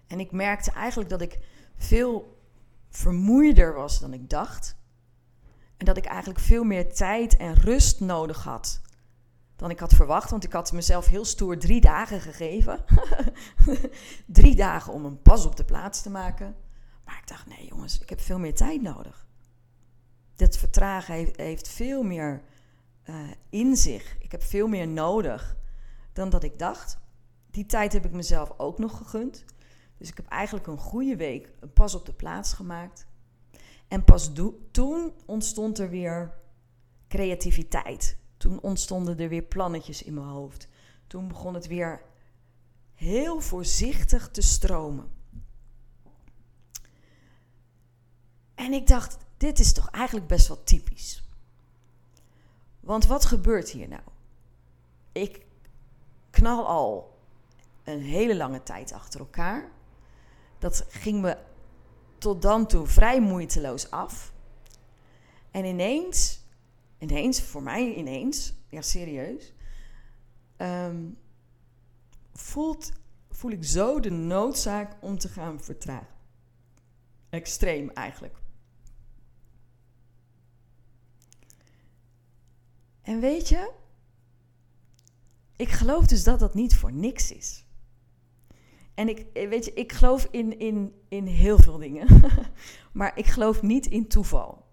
En 0.08 0.20
ik 0.20 0.32
merkte 0.32 0.72
eigenlijk 0.72 1.10
dat 1.10 1.22
ik 1.22 1.40
veel 1.76 2.36
vermoeider 2.98 3.74
was 3.74 4.00
dan 4.00 4.14
ik 4.14 4.30
dacht. 4.30 4.76
En 5.78 5.86
dat 5.86 5.98
ik 5.98 6.06
eigenlijk 6.06 6.40
veel 6.40 6.64
meer 6.64 6.94
tijd 6.94 7.38
en 7.38 7.54
rust 7.54 8.00
nodig 8.00 8.44
had 8.44 8.82
dan 9.58 9.70
ik 9.70 9.80
had 9.80 9.94
verwacht. 9.94 10.30
Want 10.30 10.44
ik 10.44 10.54
had 10.54 10.72
mezelf 10.72 11.08
heel 11.08 11.26
stoer 11.26 11.58
drie 11.58 11.82
dagen 11.82 12.22
gegeven. 12.22 12.84
drie 14.26 14.56
dagen 14.56 14.94
om 14.94 15.06
een 15.06 15.22
pas 15.22 15.46
op 15.46 15.56
de 15.56 15.66
plaats 15.66 16.02
te 16.02 16.10
maken. 16.10 16.56
Maar 17.06 17.18
ik 17.18 17.28
dacht, 17.28 17.46
nee 17.46 17.68
jongens, 17.68 18.00
ik 18.00 18.10
heb 18.10 18.22
veel 18.22 18.40
meer 18.40 18.56
tijd 18.56 18.82
nodig. 18.82 19.28
Dat 20.36 20.58
vertragen 20.58 21.32
heeft, 21.36 21.68
veel 21.68 22.04
meer 22.04 22.42
uh, 23.10 23.16
in 23.50 23.76
zich. 23.76 24.18
Ik 24.20 24.32
heb 24.32 24.44
veel 24.44 24.68
meer 24.68 24.88
nodig 24.88 25.56
dan 26.14 26.30
dat 26.30 26.44
ik 26.44 26.60
dacht. 26.60 26.98
Die 27.52 27.66
tijd 27.66 27.94
heb 27.94 28.06
ik 28.06 28.12
mezelf 28.12 28.54
ook 28.58 28.78
nog 28.78 28.98
gegund. 28.98 29.46
Dus 29.98 30.10
ik 30.10 30.18
heb 30.18 30.28
eigenlijk 30.28 30.68
een 30.68 30.78
goede 30.78 31.16
week 31.16 31.50
pas 31.74 31.96
op 31.96 32.06
de 32.06 32.14
plaats 32.14 32.54
gemaakt. 32.54 33.08
En 33.88 34.04
pas 34.04 34.32
toen 34.72 35.14
ontstond 35.26 35.80
er 35.80 35.90
weer 35.90 36.34
creativiteit. 37.08 38.18
Toen 38.38 38.62
ontstonden 38.62 39.20
er 39.20 39.30
weer 39.30 39.44
plannetjes 39.44 40.04
in 40.04 40.14
mijn 40.14 40.28
hoofd. 40.28 40.68
Toen 41.08 41.28
begon 41.28 41.54
het 41.54 41.68
weer 41.68 42.02
heel 42.94 43.42
voorzichtig 43.42 44.30
te 44.32 44.42
stromen. 44.42 45.12
En 48.56 48.74
ik 48.74 48.88
dacht, 48.88 49.18
dit 49.38 49.60
is 49.60 49.74
toch 49.74 49.90
eigenlijk 49.90 50.28
best 50.28 50.48
wel 50.48 50.64
typisch. 50.64 51.30
Want 52.80 53.06
wat 53.06 53.26
gebeurt 53.26 53.70
hier 53.70 53.88
nou? 53.88 54.02
Ik 55.12 55.46
knal 56.30 56.68
al 56.68 57.18
een 57.84 58.02
hele 58.02 58.36
lange 58.36 58.64
tijd 58.64 58.92
achter 58.94 59.20
elkaar. 59.20 59.72
Dat 60.60 60.86
ging 60.90 61.22
me 61.22 61.38
tot 62.18 62.42
dan 62.42 62.68
toe 62.68 62.88
vrij 62.88 63.22
moeiteloos 63.22 63.92
af. 63.92 64.34
En 65.52 65.66
ineens 65.66 66.46
ineens, 66.98 67.42
voor 67.42 67.64
mij 67.64 67.94
ineens, 67.94 68.54
ja 68.70 68.82
serieus, 68.82 69.54
um, 70.58 71.18
voelt, 72.34 72.92
voel 73.30 73.52
ik 73.52 73.64
zo 73.64 74.00
de 74.00 74.10
noodzaak 74.10 74.96
om 75.02 75.18
te 75.18 75.30
gaan 75.30 75.62
vertragen. 75.62 76.16
Extreem 77.30 77.90
eigenlijk. 77.90 78.36
En 83.02 83.20
weet 83.20 83.50
je, 83.50 83.72
ik 85.56 85.70
geloof 85.70 86.06
dus 86.06 86.24
dat 86.24 86.40
dat 86.40 86.54
niet 86.54 86.76
voor 86.76 86.92
niks 86.92 87.32
is. 87.32 87.66
En 88.98 89.10
ik, 89.10 89.26
weet 89.34 89.66
je, 89.66 89.74
ik 89.74 89.92
geloof 89.92 90.28
in, 90.32 90.60
in, 90.60 90.94
in 91.08 91.26
heel 91.26 91.58
veel 91.58 91.78
dingen. 91.78 92.08
maar 92.92 93.18
ik 93.18 93.26
geloof 93.26 93.62
niet 93.62 93.86
in 93.86 94.08
toeval. 94.08 94.66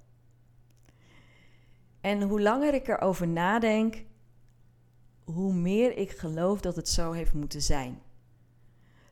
En 2.00 2.22
hoe 2.22 2.40
langer 2.40 2.74
ik 2.74 2.88
erover 2.88 3.28
nadenk, 3.28 4.04
hoe 5.24 5.52
meer 5.52 5.96
ik 5.96 6.10
geloof 6.10 6.60
dat 6.60 6.76
het 6.76 6.88
zo 6.88 7.12
heeft 7.12 7.32
moeten 7.32 7.62
zijn. 7.62 8.02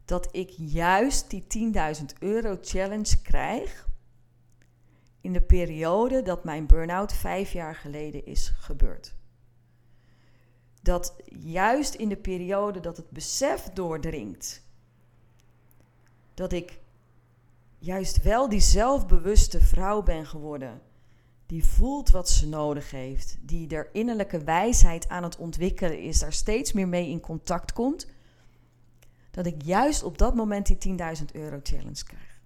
Dat 0.05 0.29
ik 0.37 0.51
juist 0.57 1.31
die 1.31 1.73
10.000 1.99 2.05
euro 2.19 2.59
challenge 2.61 3.23
krijg 3.23 3.89
in 5.21 5.33
de 5.33 5.43
periode 5.43 6.23
dat 6.23 6.45
mijn 6.45 6.67
burn-out 6.67 7.13
vijf 7.13 7.53
jaar 7.53 7.75
geleden 7.75 8.27
is 8.27 8.53
gebeurd. 8.57 9.15
Dat 10.83 11.17
juist 11.43 11.95
in 11.95 12.09
de 12.09 12.17
periode 12.17 12.81
dat 12.81 12.97
het 12.97 13.11
besef 13.11 13.63
doordringt 13.63 14.62
dat 16.35 16.53
ik 16.53 16.79
juist 17.79 18.23
wel 18.23 18.49
die 18.49 18.61
zelfbewuste 18.61 19.61
vrouw 19.61 20.03
ben 20.03 20.27
geworden. 20.27 20.81
Die 21.47 21.65
voelt 21.65 22.11
wat 22.11 22.29
ze 22.29 22.49
nodig 22.49 22.91
heeft. 22.91 23.39
Die 23.41 23.69
er 23.69 23.89
innerlijke 23.93 24.45
wijsheid 24.45 25.09
aan 25.09 25.23
het 25.23 25.37
ontwikkelen 25.37 26.03
is. 26.03 26.19
Daar 26.19 26.33
steeds 26.33 26.73
meer 26.73 26.89
mee 26.89 27.09
in 27.09 27.21
contact 27.21 27.73
komt. 27.73 28.07
Dat 29.31 29.47
ik 29.47 29.63
juist 29.63 30.03
op 30.03 30.19
dat 30.19 30.35
moment 30.35 30.67
die 30.67 30.99
10.000 31.19 31.25
euro 31.33 31.61
challenge 31.63 32.05
krijg. 32.05 32.41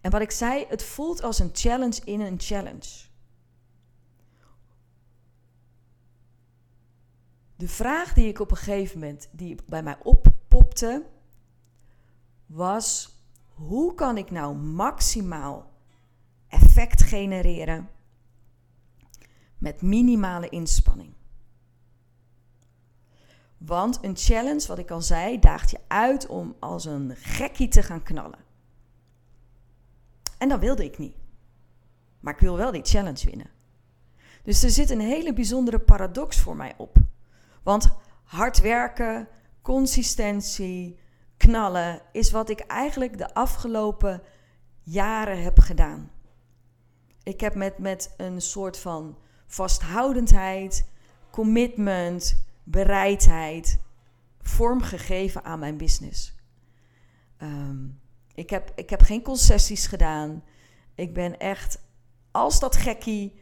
En 0.00 0.10
wat 0.10 0.20
ik 0.20 0.30
zei, 0.30 0.64
het 0.68 0.82
voelt 0.82 1.22
als 1.22 1.38
een 1.38 1.50
challenge 1.52 2.00
in 2.04 2.20
een 2.20 2.40
challenge. 2.40 3.10
De 7.56 7.68
vraag 7.68 8.12
die 8.12 8.28
ik 8.28 8.40
op 8.40 8.50
een 8.50 8.56
gegeven 8.56 8.98
moment, 8.98 9.28
die 9.30 9.56
bij 9.66 9.82
mij 9.82 9.96
oppopte, 10.02 11.04
was: 12.52 13.16
hoe 13.48 13.94
kan 13.94 14.16
ik 14.16 14.30
nou 14.30 14.56
maximaal 14.56 15.70
effect 16.48 17.02
genereren 17.02 17.88
met 19.58 19.82
minimale 19.82 20.48
inspanning? 20.48 21.14
Want 23.58 23.98
een 24.02 24.16
challenge, 24.16 24.66
wat 24.66 24.78
ik 24.78 24.90
al 24.90 25.02
zei, 25.02 25.38
daagt 25.38 25.70
je 25.70 25.78
uit 25.86 26.26
om 26.26 26.56
als 26.58 26.84
een 26.84 27.16
gekkie 27.16 27.68
te 27.68 27.82
gaan 27.82 28.02
knallen. 28.02 28.38
En 30.38 30.48
dat 30.48 30.60
wilde 30.60 30.84
ik 30.84 30.98
niet. 30.98 31.16
Maar 32.20 32.34
ik 32.34 32.40
wil 32.40 32.56
wel 32.56 32.72
die 32.72 32.84
challenge 32.84 33.26
winnen. 33.26 33.50
Dus 34.42 34.62
er 34.62 34.70
zit 34.70 34.90
een 34.90 35.00
hele 35.00 35.32
bijzondere 35.32 35.78
paradox 35.78 36.40
voor 36.40 36.56
mij 36.56 36.74
op. 36.76 36.96
Want 37.62 37.90
hard 38.24 38.60
werken, 38.60 39.28
consistentie, 39.60 40.98
knallen 41.42 42.02
is 42.12 42.30
wat 42.30 42.50
ik 42.50 42.60
eigenlijk 42.60 43.18
de 43.18 43.34
afgelopen 43.34 44.22
jaren 44.82 45.42
heb 45.42 45.58
gedaan. 45.58 46.10
Ik 47.22 47.40
heb 47.40 47.54
met, 47.54 47.78
met 47.78 48.14
een 48.16 48.40
soort 48.40 48.78
van 48.78 49.18
vasthoudendheid, 49.46 50.88
commitment, 51.30 52.44
bereidheid 52.64 53.80
vormgegeven 54.40 55.44
aan 55.44 55.58
mijn 55.58 55.76
business. 55.76 56.34
Ehm, 57.36 57.86
ik, 58.34 58.50
heb, 58.50 58.72
ik 58.74 58.90
heb 58.90 59.02
geen 59.02 59.22
concessies 59.22 59.86
gedaan. 59.86 60.44
Ik 60.94 61.14
ben 61.14 61.38
echt 61.38 61.78
als 62.30 62.60
dat 62.60 62.76
gekkie 62.76 63.40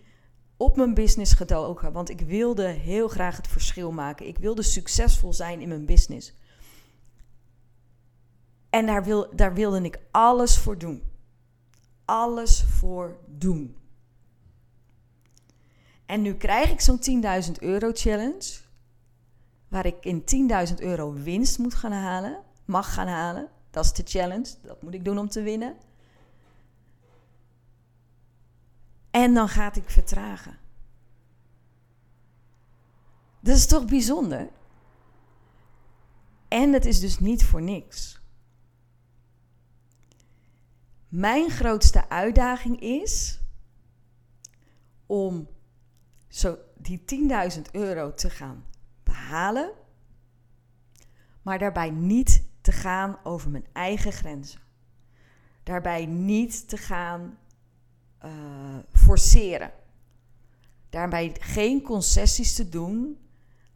op 0.57 0.77
mijn 0.77 0.95
business 0.95 1.33
gedoken. 1.33 1.93
Want 1.93 2.11
ik 2.11 2.21
wilde 2.21 2.67
heel 2.67 3.09
graag 3.09 3.37
het 3.37 3.49
verschil 3.49 3.93
maken. 3.93 4.27
Ik 4.27 4.39
wilde 4.39 4.63
succesvol 4.63 5.33
zijn 5.33 5.61
in 5.61 5.69
mijn 5.69 5.87
business. 5.87 6.39
En 8.71 8.87
daar, 8.87 9.05
wil, 9.05 9.37
daar 9.37 9.55
wilde 9.55 9.83
ik 9.83 9.99
alles 10.11 10.59
voor 10.59 10.79
doen. 10.79 11.03
Alles 12.05 12.65
voor 12.65 13.17
doen. 13.27 13.77
En 16.07 16.23
nu 16.23 16.35
krijg 16.35 16.71
ik 16.71 16.81
zo'n 16.81 17.23
10.000 17.45 17.53
euro 17.59 17.91
challenge. 17.95 18.61
Waar 19.69 19.87
ik 19.87 20.05
in 20.05 20.25
10.000 20.69 20.75
euro 20.77 21.13
winst 21.13 21.59
moet 21.59 21.75
gaan 21.75 21.93
halen. 21.93 22.43
Mag 22.65 22.95
gaan 22.95 23.09
halen. 23.09 23.49
Dat 23.71 23.85
is 23.85 23.93
de 23.93 24.03
challenge. 24.07 24.55
Dat 24.63 24.83
moet 24.83 24.95
ik 24.95 25.05
doen 25.05 25.19
om 25.19 25.29
te 25.29 25.43
winnen. 25.43 25.77
En 29.11 29.35
dan 29.35 29.49
gaat 29.49 29.77
ik 29.77 29.91
vertragen. 29.91 30.59
Dat 33.41 33.57
is 33.57 33.67
toch 33.67 33.85
bijzonder? 33.85 34.49
En 36.49 36.73
het 36.73 36.85
is 36.85 37.01
dus 37.01 37.19
niet 37.19 37.45
voor 37.45 37.63
niks. 37.63 38.20
Mijn 41.11 41.51
grootste 41.51 42.09
uitdaging 42.09 42.81
is 42.81 43.41
om 45.07 45.49
zo 46.29 46.59
die 46.77 47.03
10.000 47.55 47.61
euro 47.73 48.15
te 48.15 48.31
gaan 48.31 48.65
behalen, 49.03 49.73
maar 51.43 51.59
daarbij 51.59 51.91
niet 51.91 52.43
te 52.61 52.73
gaan 52.73 53.19
over 53.23 53.51
mijn 53.51 53.67
eigen 53.73 54.13
grenzen. 54.13 54.61
Daarbij 55.63 56.07
niet 56.07 56.69
te 56.69 56.77
gaan 56.77 57.39
uh, 58.25 58.79
forceren. 58.93 59.73
Daarbij 60.91 61.37
geen 61.41 61.83
concessies 61.83 62.55
te 62.55 62.69
doen 62.69 63.19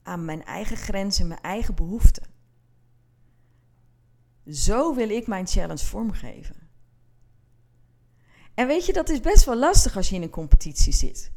aan 0.02 0.24
mijn 0.24 0.44
eigen 0.44 0.76
grenzen, 0.76 1.26
mijn 1.26 1.40
eigen 1.40 1.74
behoeften. 1.74 2.26
Zo 4.46 4.94
wil 4.94 5.10
ik 5.10 5.26
mijn 5.26 5.46
challenge 5.46 5.84
vormgeven. 5.84 6.63
En 8.54 8.66
weet 8.66 8.86
je, 8.86 8.92
dat 8.92 9.08
is 9.08 9.20
best 9.20 9.44
wel 9.44 9.56
lastig 9.56 9.96
als 9.96 10.08
je 10.08 10.14
in 10.14 10.22
een 10.22 10.30
competitie 10.30 10.92
zit. 10.92 11.32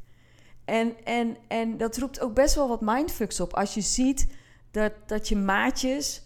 En, 0.66 1.04
en, 1.04 1.38
en 1.48 1.78
dat 1.78 1.98
roept 1.98 2.20
ook 2.20 2.34
best 2.34 2.56
wel 2.56 2.68
wat 2.68 2.82
mindfucks 2.82 3.40
op. 3.40 3.54
Als 3.54 3.74
je 3.74 3.82
ziet 3.82 4.28
dat, 4.72 4.92
dat 5.06 5.28
je 5.28 5.36
maatjes 5.36 6.26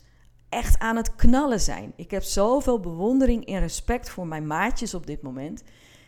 echt 0.50 0.80
aan 0.80 0.96
het 0.96 1.16
knallen 1.16 1.60
zijn. 1.60 1.94
Ik 1.96 2.12
heb 2.12 2.24
zoveel 2.24 2.80
bewondering 2.80 3.46
en 3.46 3.60
respect 3.60 4.10
voor 4.10 4.28
mijn 4.28 4.48
maatjes 4.48 4.94
op 4.94 5.08
dit 5.08 5.22
moment. 5.22 5.64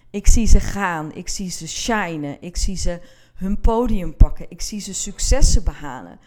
Ik 0.10 0.28
zie 0.28 0.48
ze 0.48 0.60
gaan, 0.60 1.14
ik 1.14 1.28
zie 1.30 1.52
ze 1.52 1.68
shinen, 1.68 2.38
ik 2.42 2.58
zie 2.58 2.78
ze 2.78 3.00
hun 3.34 3.60
podium 3.60 4.16
pakken, 4.16 4.46
ik 4.50 4.62
zie 4.62 4.80
ze 4.80 4.94
successen 4.94 5.64
behalen. 5.64 6.20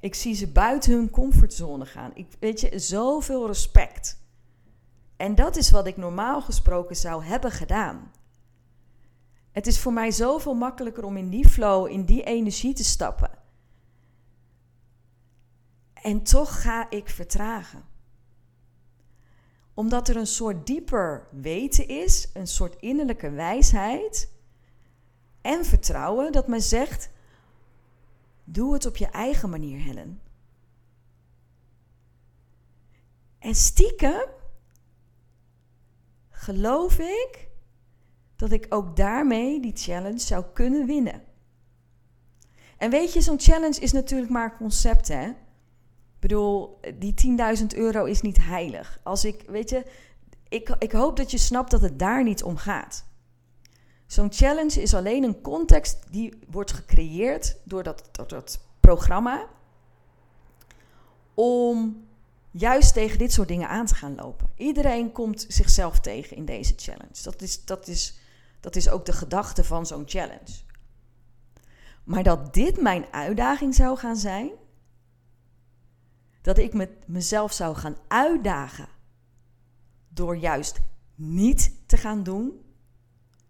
Ik 0.00 0.14
zie 0.14 0.34
ze 0.34 0.48
buiten 0.48 0.92
hun 0.92 1.10
comfortzone 1.10 1.86
gaan. 1.86 2.10
Ik 2.14 2.26
weet 2.38 2.60
je, 2.60 2.78
zoveel 2.78 3.46
respect. 3.46 4.19
En 5.20 5.34
dat 5.34 5.56
is 5.56 5.70
wat 5.70 5.86
ik 5.86 5.96
normaal 5.96 6.42
gesproken 6.42 6.96
zou 6.96 7.24
hebben 7.24 7.50
gedaan. 7.50 8.12
Het 9.52 9.66
is 9.66 9.78
voor 9.80 9.92
mij 9.92 10.10
zoveel 10.10 10.54
makkelijker 10.54 11.04
om 11.04 11.16
in 11.16 11.28
die 11.28 11.48
flow, 11.48 11.86
in 11.86 12.04
die 12.04 12.22
energie 12.22 12.74
te 12.74 12.84
stappen. 12.84 13.30
En 15.92 16.22
toch 16.22 16.62
ga 16.62 16.90
ik 16.90 17.08
vertragen. 17.08 17.84
Omdat 19.74 20.08
er 20.08 20.16
een 20.16 20.26
soort 20.26 20.66
dieper 20.66 21.28
weten 21.30 21.88
is, 21.88 22.30
een 22.32 22.46
soort 22.48 22.76
innerlijke 22.76 23.30
wijsheid 23.30 24.32
en 25.40 25.64
vertrouwen 25.64 26.32
dat 26.32 26.48
mij 26.48 26.60
zegt: 26.60 27.10
doe 28.44 28.72
het 28.72 28.86
op 28.86 28.96
je 28.96 29.06
eigen 29.06 29.50
manier, 29.50 29.78
Helen. 29.80 30.20
En 33.38 33.54
stiekem 33.54 34.38
geloof 36.40 36.98
ik 36.98 37.48
dat 38.36 38.52
ik 38.52 38.66
ook 38.68 38.96
daarmee 38.96 39.60
die 39.60 39.76
challenge 39.76 40.18
zou 40.18 40.44
kunnen 40.52 40.86
winnen. 40.86 41.22
En 42.76 42.90
weet 42.90 43.12
je, 43.12 43.20
zo'n 43.20 43.40
challenge 43.40 43.80
is 43.80 43.92
natuurlijk 43.92 44.30
maar 44.30 44.50
een 44.50 44.56
concept, 44.56 45.08
hè? 45.08 45.26
Ik 45.26 46.28
bedoel, 46.28 46.80
die 46.98 47.14
10.000 47.58 47.66
euro 47.76 48.04
is 48.04 48.20
niet 48.20 48.44
heilig. 48.44 49.00
Als 49.02 49.24
ik, 49.24 49.44
weet 49.46 49.70
je, 49.70 49.84
ik, 50.48 50.76
ik 50.78 50.92
hoop 50.92 51.16
dat 51.16 51.30
je 51.30 51.38
snapt 51.38 51.70
dat 51.70 51.80
het 51.80 51.98
daar 51.98 52.22
niet 52.22 52.42
om 52.42 52.56
gaat. 52.56 53.04
Zo'n 54.06 54.32
challenge 54.32 54.82
is 54.82 54.94
alleen 54.94 55.24
een 55.24 55.40
context 55.40 56.06
die 56.10 56.38
wordt 56.50 56.72
gecreëerd 56.72 57.56
dat, 57.64 58.08
door 58.12 58.28
dat 58.28 58.60
programma 58.80 59.46
om 61.34 62.04
juist 62.50 62.92
tegen 62.92 63.18
dit 63.18 63.32
soort 63.32 63.48
dingen 63.48 63.68
aan 63.68 63.86
te 63.86 63.94
gaan 63.94 64.14
lopen. 64.14 64.50
Iedereen 64.56 65.12
komt 65.12 65.44
zichzelf 65.48 66.00
tegen 66.00 66.36
in 66.36 66.44
deze 66.44 66.74
challenge. 66.76 67.22
Dat 67.22 67.42
is, 67.42 67.64
dat 67.64 67.88
is, 67.88 68.18
dat 68.60 68.76
is 68.76 68.88
ook 68.88 69.06
de 69.06 69.12
gedachte 69.12 69.64
van 69.64 69.86
zo'n 69.86 70.04
challenge. 70.06 70.68
Maar 72.04 72.22
dat 72.22 72.54
dit 72.54 72.80
mijn 72.80 73.04
uitdaging 73.10 73.74
zou 73.74 73.98
gaan 73.98 74.16
zijn, 74.16 74.50
dat 76.42 76.58
ik 76.58 76.74
met 76.74 76.90
mezelf 77.06 77.52
zou 77.52 77.76
gaan 77.76 77.96
uitdagen 78.08 78.88
door 80.08 80.36
juist 80.36 80.80
niet 81.14 81.72
te 81.86 81.96
gaan 81.96 82.22
doen 82.22 82.64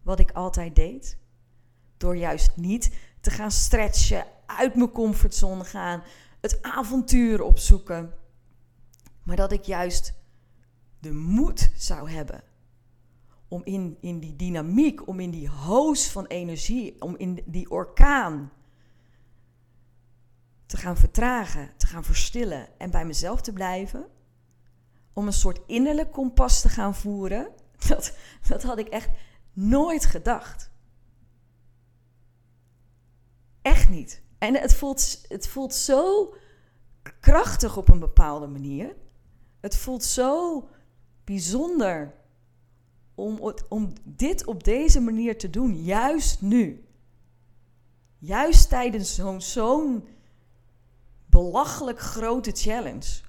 wat 0.03 0.19
ik 0.19 0.31
altijd 0.31 0.77
deed, 0.77 1.19
door 1.97 2.17
juist 2.17 2.57
niet 2.57 2.91
te 3.21 3.31
gaan 3.31 3.51
stretchen, 3.51 4.27
uit 4.47 4.75
mijn 4.75 4.91
comfortzone 4.91 5.65
gaan, 5.65 6.03
het 6.41 6.63
avontuur 6.63 7.43
opzoeken 7.43 8.15
maar 9.31 9.39
dat 9.39 9.53
ik 9.53 9.65
juist 9.65 10.15
de 10.99 11.13
moed 11.13 11.71
zou 11.77 12.11
hebben 12.11 12.43
om 13.49 13.61
in, 13.65 13.97
in 14.01 14.21
die 14.21 14.37
dynamiek, 14.37 15.07
om 15.07 15.21
in 15.21 15.31
die 15.31 15.49
hoos 15.49 16.09
van 16.09 16.27
energie, 16.27 17.01
om 17.03 17.17
in 17.17 17.43
die 17.47 17.71
orkaan 17.71 18.53
te 20.67 20.77
gaan 20.77 20.97
vertragen, 20.97 21.71
te 21.77 21.87
gaan 21.87 22.05
verstillen 22.05 22.79
en 22.79 22.91
bij 22.91 23.05
mezelf 23.05 23.41
te 23.41 23.53
blijven. 23.53 24.07
Om 25.13 25.27
een 25.27 25.33
soort 25.33 25.61
innerlijk 25.67 26.13
kompas 26.13 26.61
te 26.61 26.69
gaan 26.69 26.95
voeren. 26.95 27.49
Dat, 27.89 28.17
dat 28.49 28.63
had 28.63 28.79
ik 28.79 28.89
echt 28.89 29.11
nooit 29.53 30.05
gedacht. 30.05 30.71
Echt 33.63 33.89
niet. 33.89 34.23
En 34.39 34.55
het 34.55 34.75
voelt, 34.75 35.25
het 35.29 35.49
voelt 35.49 35.75
zo 35.75 36.35
krachtig 37.21 37.77
op 37.77 37.89
een 37.89 37.99
bepaalde 37.99 38.47
manier. 38.47 38.97
Het 39.61 39.77
voelt 39.77 40.05
zo 40.05 40.69
bijzonder 41.25 42.15
om, 43.15 43.55
om 43.69 43.93
dit 44.05 44.47
op 44.47 44.65
deze 44.65 45.01
manier 45.01 45.39
te 45.39 45.51
doen, 45.51 45.83
juist 45.83 46.41
nu. 46.41 46.85
Juist 48.19 48.69
tijdens 48.69 49.15
zo'n 49.15 49.41
zo'n 49.41 50.09
belachelijk 51.27 51.99
grote 51.99 52.51
challenge. 52.51 53.21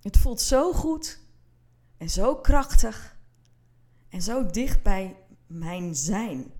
Het 0.00 0.16
voelt 0.16 0.40
zo 0.40 0.72
goed 0.72 1.20
en 1.96 2.10
zo 2.10 2.36
krachtig 2.36 3.16
en 4.08 4.22
zo 4.22 4.46
dicht 4.46 4.82
bij 4.82 5.16
mijn 5.46 5.94
zijn. 5.94 6.52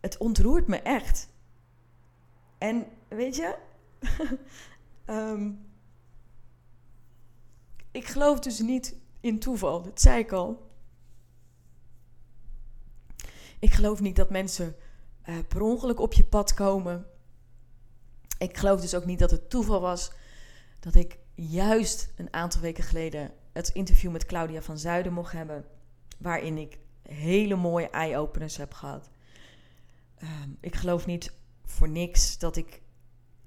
Het 0.00 0.18
ontroert 0.18 0.66
me 0.66 0.76
echt. 0.76 1.29
En 2.60 2.86
weet 3.08 3.36
je, 3.36 3.56
um, 5.06 5.60
ik 8.00 8.06
geloof 8.06 8.38
dus 8.38 8.58
niet 8.58 8.96
in 9.20 9.38
toeval, 9.38 9.82
dat 9.82 10.00
zei 10.00 10.18
ik 10.18 10.32
al. 10.32 10.70
Ik 13.58 13.72
geloof 13.72 14.00
niet 14.00 14.16
dat 14.16 14.30
mensen 14.30 14.76
uh, 15.28 15.38
per 15.48 15.60
ongeluk 15.60 16.00
op 16.00 16.12
je 16.12 16.24
pad 16.24 16.54
komen. 16.54 17.06
Ik 18.38 18.56
geloof 18.56 18.80
dus 18.80 18.94
ook 18.94 19.04
niet 19.04 19.18
dat 19.18 19.30
het 19.30 19.50
toeval 19.50 19.80
was 19.80 20.12
dat 20.80 20.94
ik 20.94 21.18
juist 21.34 22.12
een 22.16 22.32
aantal 22.32 22.60
weken 22.60 22.84
geleden 22.84 23.32
het 23.52 23.68
interview 23.68 24.10
met 24.10 24.26
Claudia 24.26 24.62
van 24.62 24.78
Zuiden 24.78 25.12
mocht 25.12 25.32
hebben. 25.32 25.64
Waarin 26.18 26.58
ik 26.58 26.78
hele 27.02 27.56
mooie 27.56 27.90
eye-openers 27.90 28.56
heb 28.56 28.74
gehad. 28.74 29.10
Um, 30.22 30.56
ik 30.60 30.74
geloof 30.76 31.06
niet 31.06 31.32
voor 31.70 31.88
niks 31.88 32.38
dat 32.38 32.56
ik 32.56 32.82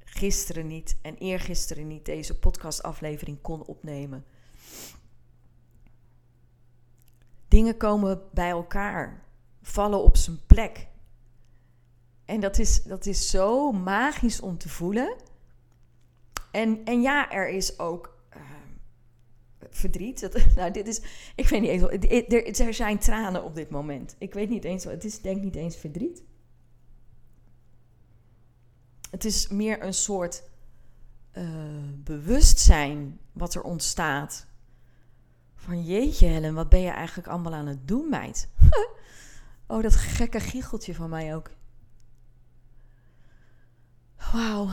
gisteren 0.04 0.68
niet 0.68 0.98
en 1.02 1.18
eergisteren 1.18 1.88
niet 1.88 2.06
deze 2.06 2.40
podcastaflevering 2.40 3.42
kon 3.42 3.66
opnemen. 3.66 4.26
Dingen 7.48 7.78
komen 7.78 8.22
bij 8.32 8.50
elkaar, 8.50 9.24
vallen 9.62 10.04
op 10.04 10.18
zijn 10.18 10.40
plek. 10.46 10.88
En 12.26 12.40
dat 12.40 12.60
is, 12.60 12.84
dat 12.84 13.06
is 13.06 13.30
zo 13.30 13.72
magisch 13.72 14.42
om 14.42 14.58
te 14.58 14.70
voelen. 14.70 15.16
En, 16.52 16.86
en 16.86 17.02
ja, 17.02 17.32
er 17.32 17.50
is 17.50 17.80
ook 17.80 18.18
uh, 18.36 18.42
verdriet. 19.70 20.20
Dat, 20.20 20.46
nou, 20.56 20.72
dit 20.72 20.88
is, 20.88 21.02
ik 21.36 21.48
weet 21.48 21.62
niet 21.62 21.70
eens, 21.70 22.60
er, 22.60 22.74
zijn 22.74 23.00
tranen 23.00 23.44
op 23.44 23.56
dit 23.56 23.70
moment. 23.70 24.16
Ik 24.18 24.34
weet 24.34 24.50
niet 24.50 24.64
eens, 24.64 24.84
het 24.84 25.04
is 25.04 25.22
denk 25.22 25.42
niet 25.42 25.56
eens 25.56 25.76
verdriet. 25.76 26.24
Het 29.14 29.26
is 29.26 29.48
meer 29.48 29.84
een 29.84 29.94
soort 29.94 30.44
uh, 31.34 31.44
bewustzijn 31.96 33.20
wat 33.32 33.54
er 33.54 33.62
ontstaat. 33.62 34.46
Van 35.56 35.84
jeetje 35.84 36.26
Helen, 36.26 36.54
wat 36.54 36.70
ben 36.70 36.80
je 36.80 36.90
eigenlijk 36.90 37.28
allemaal 37.28 37.54
aan 37.54 37.68
het 37.68 37.88
doen, 37.88 38.10
meid? 38.10 38.50
oh, 39.68 39.82
dat 39.82 39.96
gekke 39.96 40.40
giecheltje 40.40 40.96
van 40.96 41.10
mij 41.10 41.36
ook. 41.36 41.52
Wauw. 44.32 44.70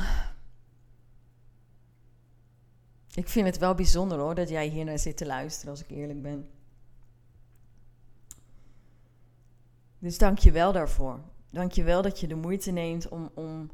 Ik 3.15 3.29
vind 3.29 3.47
het 3.47 3.59
wel 3.59 3.75
bijzonder 3.75 4.19
hoor, 4.19 4.35
dat 4.35 4.49
jij 4.49 4.67
hier 4.67 4.85
naar 4.85 4.99
zit 4.99 5.17
te 5.17 5.27
luisteren, 5.27 5.71
als 5.71 5.83
ik 5.83 5.91
eerlijk 5.91 6.23
ben. 6.23 6.51
Dus 9.99 10.19
dank 10.19 10.39
je 10.39 10.51
wel 10.51 10.73
daarvoor. 10.73 11.21
Dank 11.51 11.73
je 11.73 11.83
wel 11.83 12.03
dat 12.03 12.21
je 12.21 12.27
de 12.27 12.35
moeite 12.35 12.71
neemt 12.71 13.09
om, 13.09 13.31
om, 13.35 13.71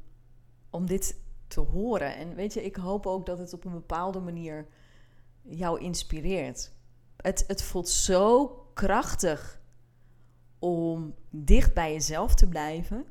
om 0.77 0.87
dit 0.87 1.19
te 1.47 1.61
horen. 1.61 2.17
En 2.17 2.35
weet 2.35 2.53
je, 2.53 2.65
ik 2.65 2.77
hoop 2.77 3.07
ook 3.07 3.27
dat 3.27 3.39
het 3.39 3.53
op 3.53 3.65
een 3.65 3.73
bepaalde 3.73 4.21
manier 4.21 4.67
jou 5.43 5.81
inspireert 5.81 6.75
het, 7.17 7.45
het 7.47 7.63
voelt 7.63 7.89
zo 7.89 8.47
krachtig 8.75 9.61
om 10.59 11.15
dicht 11.31 11.75
bij 11.75 11.93
jezelf 11.93 12.35
te 12.35 12.49
blijven. 12.49 13.05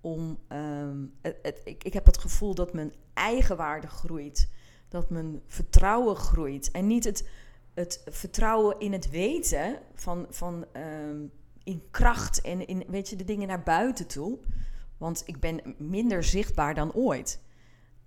Om, 0.00 0.38
ehm, 0.48 1.04
het, 1.22 1.60
ik, 1.64 1.84
ik 1.84 1.92
heb 1.92 2.06
het 2.06 2.18
gevoel 2.18 2.54
dat 2.54 2.72
mijn 2.72 2.92
eigen 3.14 3.56
waarde 3.56 3.86
groeit. 3.86 4.48
Dat 4.88 5.10
mijn 5.10 5.42
vertrouwen 5.46 6.16
groeit. 6.16 6.70
En 6.70 6.86
niet 6.86 7.04
het, 7.04 7.28
het 7.74 8.02
vertrouwen 8.10 8.80
in 8.80 8.92
het 8.92 9.10
weten 9.10 9.78
van, 9.94 10.26
van 10.30 10.64
ehm, 10.72 11.18
in 11.64 11.82
kracht 11.90 12.40
en 12.40 12.66
in 12.66 12.84
weet 12.88 13.08
je, 13.08 13.16
de 13.16 13.24
dingen 13.24 13.48
naar 13.48 13.62
buiten 13.62 14.06
toe. 14.06 14.38
Want 15.00 15.22
ik 15.26 15.40
ben 15.40 15.74
minder 15.78 16.24
zichtbaar 16.24 16.74
dan 16.74 16.92
ooit. 16.92 17.40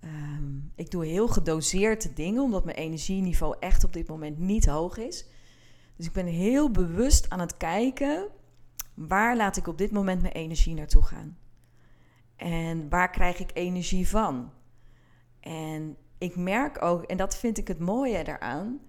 Ehm, 0.00 0.56
ik 0.74 0.90
doe 0.90 1.06
heel 1.06 1.28
gedoseerd 1.28 2.16
dingen, 2.16 2.42
omdat 2.42 2.64
mijn 2.64 2.76
energieniveau 2.76 3.56
echt 3.60 3.84
op 3.84 3.92
dit 3.92 4.08
moment 4.08 4.38
niet 4.38 4.66
hoog 4.66 4.96
is. 4.96 5.26
Dus 5.96 6.06
ik 6.06 6.12
ben 6.12 6.26
heel 6.26 6.70
bewust 6.70 7.30
aan 7.30 7.40
het 7.40 7.56
kijken 7.56 8.28
waar 8.94 9.36
laat 9.36 9.56
ik 9.56 9.66
op 9.66 9.78
dit 9.78 9.90
moment 9.90 10.22
mijn 10.22 10.34
energie 10.34 10.74
naartoe 10.74 11.02
gaan. 11.02 11.38
En 12.36 12.88
waar 12.88 13.10
krijg 13.10 13.38
ik 13.38 13.50
energie 13.54 14.08
van? 14.08 14.52
En 15.40 15.96
ik 16.18 16.36
merk 16.36 16.82
ook, 16.82 17.02
en 17.02 17.16
dat 17.16 17.36
vind 17.36 17.58
ik 17.58 17.68
het 17.68 17.78
mooie 17.78 18.24
daaraan, 18.24 18.80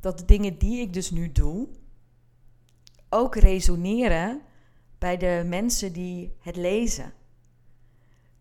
dat 0.00 0.18
de 0.18 0.24
dingen 0.24 0.58
die 0.58 0.80
ik 0.80 0.92
dus 0.92 1.10
nu 1.10 1.32
doe, 1.32 1.68
ook 3.08 3.36
resoneren 3.36 4.40
bij 4.98 5.16
de 5.16 5.44
mensen 5.46 5.92
die 5.92 6.36
het 6.40 6.56
lezen. 6.56 7.12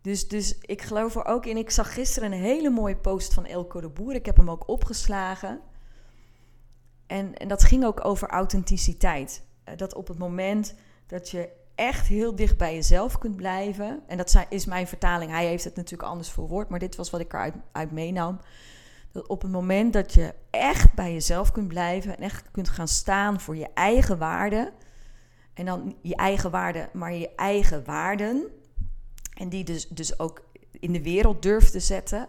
Dus, 0.02 0.28
dus 0.28 0.58
ik 0.62 0.82
geloof 0.82 1.16
er 1.16 1.26
ook 1.26 1.46
in. 1.46 1.58
Ik 1.58 1.70
zag 1.70 1.94
gisteren 1.94 2.32
een 2.32 2.40
hele 2.40 2.70
mooie 2.70 2.98
post 2.98 3.34
van 3.34 3.46
Elko 3.46 3.82
de 3.82 3.90
Boer. 3.90 4.14
Ik 4.14 4.26
heb 4.26 4.38
hem 4.38 4.50
ook 4.50 4.68
opgeslagen. 4.68 5.60
En, 7.08 7.38
en 7.38 7.48
dat 7.48 7.64
ging 7.64 7.86
ook 7.86 8.06
over 8.06 8.30
authenticiteit. 8.30 9.44
Eh, 9.64 9.78
dat 9.78 9.94
op 9.94 10.08
het 10.08 10.18
moment 10.18 10.76
dat 11.08 11.30
je 11.30 11.50
echt 11.76 12.08
heel 12.08 12.36
dicht 12.36 12.58
bij 12.58 12.74
jezelf 12.74 13.18
kunt 13.18 13.36
blijven. 13.36 14.02
En 14.08 14.18
dat 14.18 14.46
is 14.50 14.66
mijn 14.66 14.88
vertaling. 14.88 15.32
Hij 15.32 15.46
heeft 15.46 15.64
het 15.64 15.76
natuurlijk 15.76 16.10
anders 16.10 16.30
verwoord. 16.30 16.70
Maar 16.70 16.80
dit 16.80 16.96
was 16.96 17.10
wat 17.10 17.22
ik 17.22 17.34
eruit 17.34 17.54
uit 17.72 17.92
meenam. 17.92 18.40
Dat 19.12 19.28
op 19.28 19.42
het 19.42 19.52
moment 19.52 19.94
dat 19.94 20.14
je 20.14 20.34
echt 20.50 20.94
bij 20.94 21.14
jezelf 21.14 21.52
kunt 21.52 21.68
blijven. 21.68 22.18
En 22.18 22.24
echt 22.24 22.52
kunt 22.52 22.70
gaan 22.70 22.88
staan 22.88 23.40
voor 23.40 23.56
je 23.56 23.68
eigen 23.74 24.18
waarden. 24.18 24.72
En 25.54 25.66
dan 25.66 25.96
je 26.02 26.16
eigen 26.16 26.52
waarden, 26.52 26.90
maar 26.94 27.14
je 27.14 27.36
eigen 27.36 27.86
waarden 27.86 28.48
en 29.40 29.50
die 29.50 29.64
dus, 29.64 29.88
dus 29.88 30.20
ook 30.20 30.44
in 30.72 30.92
de 30.92 31.02
wereld 31.02 31.42
durft 31.42 31.72
te 31.72 31.80
zetten 31.80 32.28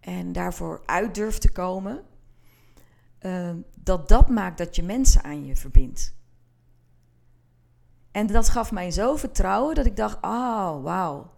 en 0.00 0.32
daarvoor 0.32 0.82
uit 0.86 1.14
durft 1.14 1.40
te 1.40 1.52
komen. 1.52 2.02
Uh, 3.20 3.50
dat 3.74 4.08
dat 4.08 4.28
maakt 4.28 4.58
dat 4.58 4.76
je 4.76 4.82
mensen 4.82 5.22
aan 5.22 5.46
je 5.46 5.56
verbindt. 5.56 6.14
En 8.10 8.26
dat 8.26 8.48
gaf 8.48 8.72
mij 8.72 8.90
zo 8.90 9.16
vertrouwen 9.16 9.74
dat 9.74 9.86
ik 9.86 9.96
dacht: 9.96 10.16
oh, 10.20 10.82
wauw. 10.82 11.30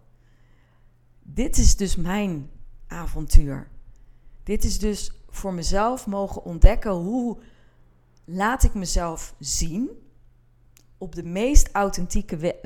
Dit 1.23 1.57
is 1.57 1.77
dus 1.77 1.95
mijn 1.95 2.49
avontuur. 2.87 3.67
Dit 4.43 4.63
is 4.63 4.79
dus 4.79 5.11
voor 5.29 5.53
mezelf 5.53 6.07
mogen 6.07 6.43
ontdekken 6.43 6.91
hoe 6.91 7.37
laat 8.25 8.63
ik 8.63 8.73
mezelf 8.73 9.35
zien 9.39 9.89
op 10.97 11.15
de 11.15 11.23
meest 11.23 11.69
authentieke 11.71 12.59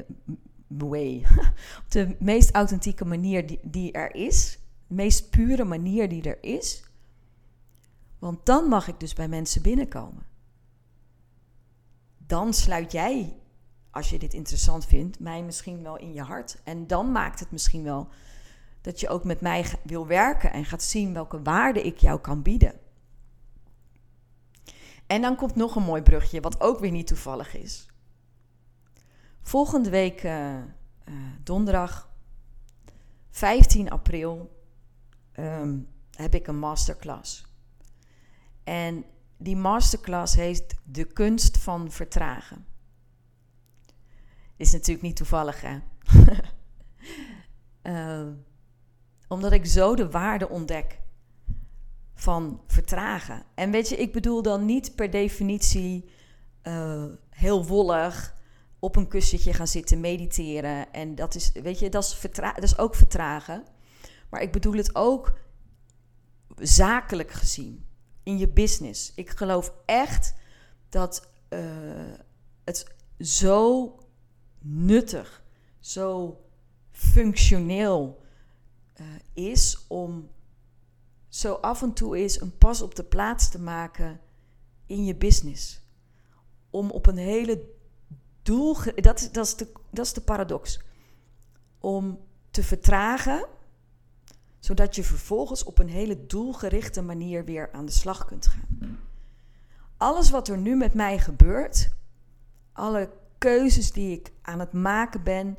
way. 0.68 1.26
Op 1.84 1.92
de 1.92 2.16
meest 2.20 2.52
authentieke 2.52 3.06
manier 3.06 3.48
die, 3.48 3.60
die 3.64 3.92
er 3.92 4.16
is. 4.16 4.60
De 4.88 4.94
meest 4.94 5.30
pure 5.30 5.64
manier 5.64 6.10
die 6.10 6.24
er 6.24 6.44
is. 6.44 6.84
Want 8.20 8.46
dan 8.46 8.66
mag 8.66 8.88
ik 8.88 9.00
dus 9.00 9.14
bij 9.14 9.28
mensen 9.28 9.62
binnenkomen. 9.62 10.26
Dan 12.18 12.54
sluit 12.54 12.92
jij, 12.92 13.36
als 13.92 14.10
je 14.10 14.20
dit 14.20 14.34
interessant 14.34 14.86
vindt, 14.86 15.20
mij 15.20 15.44
misschien 15.44 15.84
wel 15.84 15.98
in 15.98 16.14
je 16.14 16.22
hart. 16.22 16.58
En 16.64 16.88
dan 16.88 17.12
maakt 17.12 17.40
het 17.40 17.52
misschien 17.52 17.84
wel 17.84 18.08
dat 18.82 19.00
je 19.00 19.10
ook 19.10 19.24
met 19.24 19.42
mij 19.42 19.66
wil 19.84 20.08
werken 20.08 20.52
en 20.52 20.66
gaat 20.66 20.84
zien 20.84 21.14
welke 21.14 21.42
waarde 21.42 21.82
ik 21.82 21.98
jou 21.98 22.20
kan 22.20 22.42
bieden. 22.42 22.74
En 25.08 25.22
dan 25.22 25.36
komt 25.36 25.56
nog 25.56 25.76
een 25.76 25.84
mooi 25.84 26.02
brugje, 26.02 26.42
wat 26.42 26.62
ook 26.62 26.80
weer 26.80 26.92
niet 26.92 27.08
toevallig 27.08 27.56
is. 27.56 27.88
Volgende 29.48 29.90
week 29.90 30.24
uh, 30.24 30.56
uh, 30.56 30.64
donderdag 31.44 32.10
15 33.30 33.90
april. 33.90 34.62
Um, 35.40 35.88
heb 36.12 36.34
ik 36.34 36.48
een 36.48 36.60
masterclass. 36.60 37.46
En 38.64 39.06
die 39.38 39.56
masterclass 39.56 40.36
heet 40.36 40.76
De 40.84 41.06
kunst 41.06 41.58
van 41.58 41.92
vertragen. 41.92 42.66
Is 44.56 44.72
natuurlijk 44.72 45.02
niet 45.02 45.16
toevallig, 45.16 45.62
hè? 45.62 45.80
uh, 47.84 48.34
omdat 49.28 49.52
ik 49.52 49.66
zo 49.66 49.96
de 49.96 50.10
waarde 50.10 50.50
ontdek 50.50 51.00
van 52.14 52.62
vertragen. 52.68 53.44
En 53.56 53.72
weet 53.72 53.90
je, 53.90 53.98
ik 53.98 54.14
bedoel 54.14 54.42
dan 54.42 54.66
niet 54.66 54.96
per 54.96 55.10
definitie 55.10 56.10
uh, 56.64 57.06
heel 57.30 57.66
wollig 57.66 58.36
op 58.80 58.96
een 58.96 59.08
kussentje 59.08 59.54
gaan 59.54 59.68
zitten 59.68 60.00
mediteren. 60.00 60.94
En 60.94 61.16
dat 61.16 61.36
is, 61.36 61.52
weet 61.52 61.80
je, 61.80 61.90
dat 61.90 62.04
is, 62.04 62.16
vertra 62.16 62.54
dat 62.54 62.64
is 62.64 62.78
ook 62.78 62.96
vertragen. 62.96 63.66
Maar 64.30 64.42
ik 64.42 64.52
bedoel 64.52 64.74
het 64.74 64.96
ook 64.96 65.40
zakelijk 66.56 67.32
gezien 67.32 67.86
in 68.24 68.38
je 68.38 68.48
business. 68.48 69.12
Ik 69.16 69.30
geloof 69.30 69.74
echt 69.86 70.34
dat 70.90 71.30
uh, 71.50 71.60
het 72.64 72.96
zo 73.20 73.96
nuttig, 74.60 75.44
zo 75.80 76.42
functioneel 76.92 78.22
uh, 79.02 79.06
is 79.34 79.86
om 79.88 80.30
zo 81.30 81.54
af 81.54 81.82
en 81.82 81.94
toe 81.94 82.18
eens 82.18 82.42
een 82.42 82.58
pas 82.58 82.82
op 82.82 82.96
de 82.96 83.04
plaats 83.04 83.50
te 83.50 83.60
maken 83.60 84.20
in 84.86 85.06
je 85.06 85.16
business. 85.16 85.82
Om 86.70 86.92
op 86.92 87.08
een 87.08 87.18
hele 87.18 87.76
Dat, 88.48 89.30
dat, 89.32 89.46
is 89.46 89.56
de, 89.56 89.72
dat 89.92 90.06
is 90.06 90.14
de 90.14 90.22
paradox. 90.22 90.82
Om 91.80 92.20
te 92.52 92.64
vertragen, 92.64 93.48
zodat 94.60 94.96
je 94.96 95.04
vervolgens 95.04 95.64
op 95.64 95.80
een 95.80 95.90
hele 95.90 96.26
doelgerichte 96.26 97.02
manier 97.02 97.46
weer 97.46 97.72
aan 97.72 97.86
de 97.86 97.92
slag 97.92 98.26
kunt 98.26 98.48
gaan. 98.48 99.00
Alles 99.98 100.30
wat 100.30 100.48
er 100.48 100.58
nu 100.58 100.76
met 100.76 100.94
mij 100.94 101.20
gebeurt, 101.20 101.96
alle 102.74 103.10
keuzes 103.38 103.92
die 103.92 104.20
ik 104.20 104.32
aan 104.42 104.60
het 104.60 104.74
maken 104.74 105.24
ben, 105.24 105.58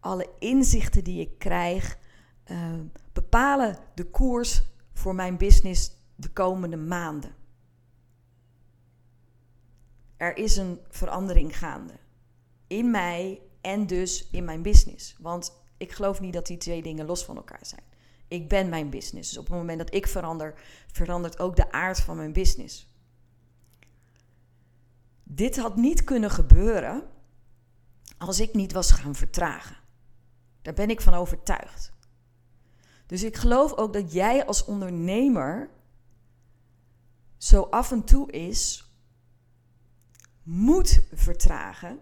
alle 0.00 0.28
inzichten 0.38 1.04
die 1.04 1.20
ik 1.20 1.38
krijg, 1.38 1.98
uh, 2.46 2.74
bepalen 3.12 3.78
de 3.94 4.04
koers 4.04 4.62
voor 4.92 5.14
mijn 5.14 5.36
business 5.36 5.92
de 6.14 6.28
komende 6.28 6.76
maanden. 6.76 7.34
Er 10.16 10.36
is 10.36 10.56
een 10.56 10.80
verandering 10.88 11.58
gaande 11.58 12.04
in 12.66 12.90
mij 12.90 13.40
en 13.60 13.86
dus 13.86 14.28
in 14.30 14.44
mijn 14.44 14.62
business. 14.62 15.16
Want 15.18 15.52
ik 15.76 15.92
geloof 15.92 16.20
niet 16.20 16.32
dat 16.32 16.46
die 16.46 16.56
twee 16.56 16.82
dingen 16.82 17.06
los 17.06 17.24
van 17.24 17.36
elkaar 17.36 17.66
zijn. 17.66 17.82
Ik 18.28 18.48
ben 18.48 18.68
mijn 18.68 18.90
business. 18.90 19.28
Dus 19.28 19.38
op 19.38 19.46
het 19.46 19.54
moment 19.54 19.78
dat 19.78 19.94
ik 19.94 20.06
verander, 20.06 20.54
verandert 20.92 21.38
ook 21.38 21.56
de 21.56 21.72
aard 21.72 22.00
van 22.00 22.16
mijn 22.16 22.32
business. 22.32 22.94
Dit 25.22 25.56
had 25.56 25.76
niet 25.76 26.04
kunnen 26.04 26.30
gebeuren 26.30 27.08
als 28.18 28.40
ik 28.40 28.54
niet 28.54 28.72
was 28.72 28.90
gaan 28.90 29.14
vertragen. 29.14 29.76
Daar 30.62 30.74
ben 30.74 30.90
ik 30.90 31.00
van 31.00 31.14
overtuigd. 31.14 31.92
Dus 33.06 33.22
ik 33.22 33.36
geloof 33.36 33.72
ook 33.72 33.92
dat 33.92 34.12
jij 34.12 34.46
als 34.46 34.64
ondernemer 34.64 35.70
zo 37.36 37.62
af 37.62 37.92
en 37.92 38.04
toe 38.04 38.30
is 38.30 38.90
moet 40.42 41.00
vertragen 41.12 42.00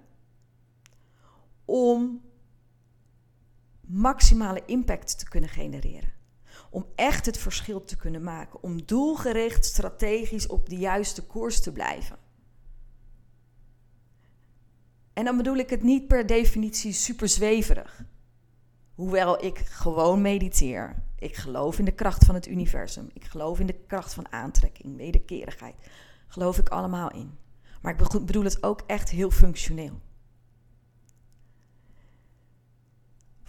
om 1.64 2.22
maximale 3.80 4.62
impact 4.66 5.18
te 5.18 5.28
kunnen 5.28 5.50
genereren. 5.50 6.12
Om 6.70 6.86
echt 6.94 7.26
het 7.26 7.38
verschil 7.38 7.84
te 7.84 7.96
kunnen 7.96 8.22
maken. 8.22 8.62
Om 8.62 8.84
doelgericht, 8.84 9.64
strategisch 9.64 10.46
op 10.46 10.68
de 10.68 10.76
juiste 10.76 11.22
koers 11.22 11.60
te 11.60 11.72
blijven. 11.72 12.18
En 15.12 15.24
dan 15.24 15.36
bedoel 15.36 15.56
ik 15.56 15.70
het 15.70 15.82
niet 15.82 16.06
per 16.06 16.26
definitie 16.26 16.92
super 16.92 17.28
zweverig. 17.28 18.04
Hoewel 18.94 19.44
ik 19.44 19.58
gewoon 19.58 20.22
mediteer. 20.22 21.02
Ik 21.18 21.36
geloof 21.36 21.78
in 21.78 21.84
de 21.84 21.94
kracht 21.94 22.24
van 22.24 22.34
het 22.34 22.46
universum. 22.46 23.10
Ik 23.12 23.24
geloof 23.24 23.60
in 23.60 23.66
de 23.66 23.84
kracht 23.86 24.14
van 24.14 24.32
aantrekking, 24.32 24.96
wederkerigheid. 24.96 25.74
Geloof 26.26 26.58
ik 26.58 26.68
allemaal 26.68 27.10
in. 27.10 27.38
Maar 27.82 27.92
ik 27.92 28.26
bedoel 28.26 28.44
het 28.44 28.62
ook 28.62 28.82
echt 28.86 29.10
heel 29.10 29.30
functioneel. 29.30 30.00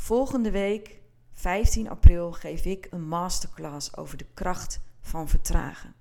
Volgende 0.05 0.51
week, 0.51 1.01
15 1.33 1.89
april, 1.89 2.31
geef 2.31 2.65
ik 2.65 2.87
een 2.89 3.07
masterclass 3.07 3.97
over 3.97 4.17
de 4.17 4.25
kracht 4.33 4.81
van 5.01 5.27
vertragen. 5.27 5.93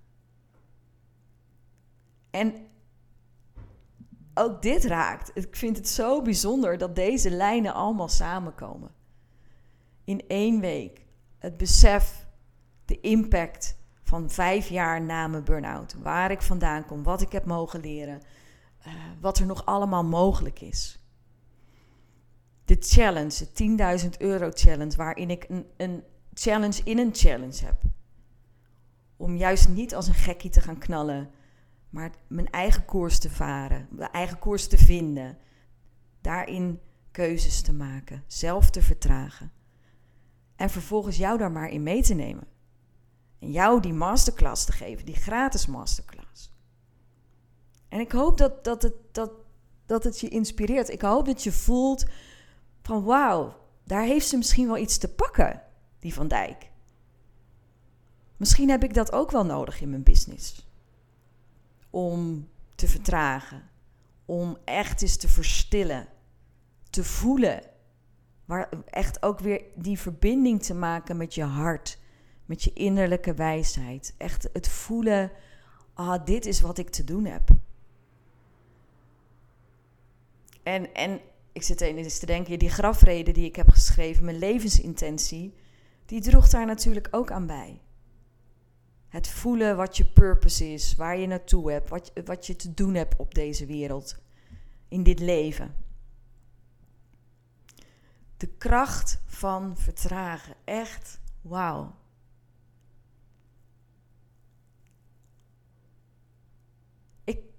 En 2.31 2.67
ook 4.35 4.63
dit 4.63 4.85
raakt. 4.85 5.31
Ik 5.35 5.57
vind 5.57 5.77
het 5.77 5.89
zo 5.89 6.23
bijzonder 6.23 6.79
dat 6.79 6.97
deze 6.97 7.31
lijnen 7.31 7.75
allemaal 7.75 8.09
samenkomen. 8.09 8.91
In 10.05 10.25
één 10.29 10.61
week. 10.61 11.05
Het 11.39 11.57
besef, 11.57 12.27
de 12.85 13.01
impact 13.01 13.77
van 14.03 14.31
vijf 14.31 14.69
jaar 14.69 15.03
na 15.03 15.27
mijn 15.27 15.45
burn-out. 15.45 15.95
Waar 16.03 16.31
ik 16.31 16.43
vandaan 16.43 16.87
kom, 16.87 17.03
wat 17.03 17.21
ik 17.21 17.33
heb 17.33 17.45
mogen 17.45 17.81
leren. 17.81 18.23
Uh, 18.87 18.93
wat 19.21 19.39
er 19.39 19.47
nog 19.47 19.67
allemaal 19.67 20.05
mogelijk 20.05 20.61
is 20.61 21.04
de 22.65 22.77
challenge, 22.81 23.47
de 23.55 24.01
10.000 24.03 24.09
euro 24.19 24.51
challenge, 24.55 24.97
waarin 24.97 25.31
ik 25.31 25.47
een, 25.49 25.67
een 25.77 26.03
challenge 26.35 26.81
in 26.85 26.99
een 26.99 27.15
challenge 27.15 27.65
heb. 27.65 27.83
Om 29.17 29.37
juist 29.37 29.69
niet 29.69 29.95
als 29.95 30.07
een 30.07 30.15
gekkie 30.15 30.51
te 30.51 30.61
gaan 30.61 30.79
knallen, 30.79 31.31
maar 31.91 32.11
mijn 32.27 32.51
eigen 32.51 32.85
koers 32.85 33.19
te 33.19 33.31
varen, 33.31 33.89
mijn 33.91 34.11
eigen 34.11 34.39
koers 34.39 34.69
te 34.69 34.79
vinden. 34.79 35.39
Daarin 36.21 36.81
keuzes 37.11 37.61
te 37.61 37.73
maken, 37.73 38.25
zelf 38.27 38.71
te 38.71 38.83
vertragen. 38.83 39.53
En 40.57 40.71
vervolgens 40.71 41.17
jou 41.17 41.39
daar 41.39 41.53
maar 41.53 41.71
in 41.71 41.83
mee 41.83 42.03
te 42.03 42.15
nemen. 42.15 42.47
En 43.39 43.51
jou 43.51 43.81
die 43.81 43.93
masterclass 43.93 44.65
te 44.65 44.73
geven, 44.73 45.05
die 45.05 45.15
gratis 45.15 45.67
masterclass. 45.67 46.53
En 47.89 48.01
ik 48.01 48.13
hoop 48.13 48.39
dat, 48.39 48.65
dat, 48.65 48.83
het, 48.83 48.95
dat, 49.13 49.31
dat 49.87 50.05
het 50.05 50.21
je 50.21 50.29
inspireert. 50.29 50.89
Ik 50.89 51.01
hoop 51.03 51.27
dat 51.27 51.43
je 51.43 51.53
voelt 51.53 52.05
van 52.85 53.05
wauw, 53.05 53.57
daar 53.85 54.03
heeft 54.03 54.29
ze 54.29 54.37
misschien 54.37 54.67
wel 54.67 54.77
iets 54.77 54.99
te 54.99 55.15
pakken, 55.15 55.63
die 55.99 56.15
Van 56.15 56.29
Dijk. 56.29 56.71
Misschien 58.37 58.71
heb 58.71 58.85
ik 58.85 58.95
dat 58.95 59.13
ook 59.13 59.31
wel 59.31 59.45
nodig 59.45 59.81
in 59.81 59.91
mijn 59.91 60.03
business. 60.03 60.69
Om 61.91 62.49
te 62.75 62.89
vertragen, 62.89 63.63
om 64.25 64.59
echt 64.65 65.03
eens 65.03 65.17
te 65.17 65.29
verstillen, 65.29 66.09
te 66.91 67.05
voelen. 67.05 67.63
Maar 68.45 68.69
echt 68.87 69.23
ook 69.23 69.39
weer 69.39 69.63
die 69.75 69.99
verbinding 69.99 70.63
te 70.63 70.75
maken 70.75 71.17
met 71.17 71.35
je 71.35 71.45
hart, 71.45 71.99
met 72.47 72.63
je 72.63 72.73
innerlijke 72.73 73.35
wijsheid. 73.35 74.15
Echt 74.19 74.49
het 74.53 74.69
voelen, 74.69 75.31
ah, 75.95 76.25
dit 76.25 76.47
is 76.47 76.61
wat 76.61 76.79
ik 76.79 76.91
te 76.91 77.05
doen 77.05 77.25
heb. 77.25 77.49
En, 80.63 80.95
en 80.95 81.21
ik 81.55 81.63
zit 81.63 81.81
eens 81.81 82.19
te 82.19 82.27
denken, 82.27 82.59
die 82.59 82.71
grafrede 82.71 83.33
die 83.33 83.45
ik 83.45 83.57
heb 83.57 83.69
geschreven, 83.69 84.25
mijn 84.25 84.39
levensintentie, 84.39 85.55
die 86.07 86.21
droeg 86.21 86.49
daar 86.49 86.67
natuurlijk 86.67 87.09
ook 87.11 87.31
aan 87.31 87.47
bij. 87.47 87.81
Het 89.09 89.29
voelen 89.29 89.77
wat 89.77 89.97
je 89.97 90.05
purpose 90.05 90.73
is, 90.73 90.95
waar 90.95 91.19
je 91.19 91.27
naartoe 91.27 91.71
hebt, 91.71 91.89
wat, 91.89 92.13
wat 92.25 92.47
je 92.47 92.57
te 92.57 92.75
doen 92.75 92.95
hebt 92.95 93.17
op 93.17 93.35
deze 93.35 93.67
wereld, 93.67 94.17
in 94.89 95.03
dit 95.03 95.21
leven. 95.21 95.75
De 98.37 98.49
kracht 98.49 99.21
van 99.27 99.77
vertragen, 99.77 100.55
echt 100.65 101.21
wauw. 101.41 101.95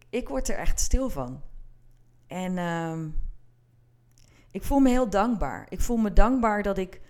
Ik, 0.10 0.28
word 0.28 0.50
er 0.50 0.58
echt 0.58 0.80
stil 0.80 1.10
van. 1.10 1.42
En 2.28 2.58
uh, 2.58 3.06
ik 4.56 4.64
voel 4.64 4.80
me 4.80 4.90
heel 4.90 5.10
dankbaar. 5.10 5.66
Ik 5.70 5.82
voel 5.82 5.98
me 5.98 6.14
dankbaar 6.14 6.64
dat 6.64 6.78
ik 6.78 7.02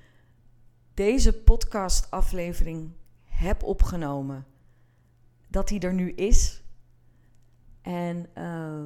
deze 0.94 1.34
podcast-aflevering 1.34 2.92
heb 3.24 3.64
opgenomen. 3.64 4.46
Dat 5.48 5.70
hij 5.70 5.80
er 5.80 5.94
nu 5.94 6.12
is. 6.12 6.64
En 7.82 8.30
uh, 8.38 8.84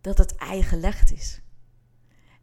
dat 0.00 0.18
het 0.18 0.36
eigenlegd 0.36 1.12
is. 1.12 1.40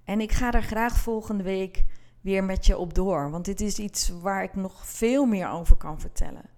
En 0.04 0.22
ik 0.22 0.32
ga 0.32 0.52
er 0.54 0.64
graag 0.64 0.98
volgende 0.98 1.44
week 1.44 1.86
weer 2.22 2.44
met 2.44 2.66
je 2.66 2.78
op 2.78 2.94
door. 2.94 3.32
Want 3.32 3.46
dit 3.46 3.62
is 3.62 3.80
iets 3.80 4.10
waar 4.10 4.44
ik 4.44 4.56
nog 4.56 4.88
veel 4.88 5.26
meer 5.26 5.50
over 5.50 5.76
kan 5.76 6.00
vertellen. 6.00 6.50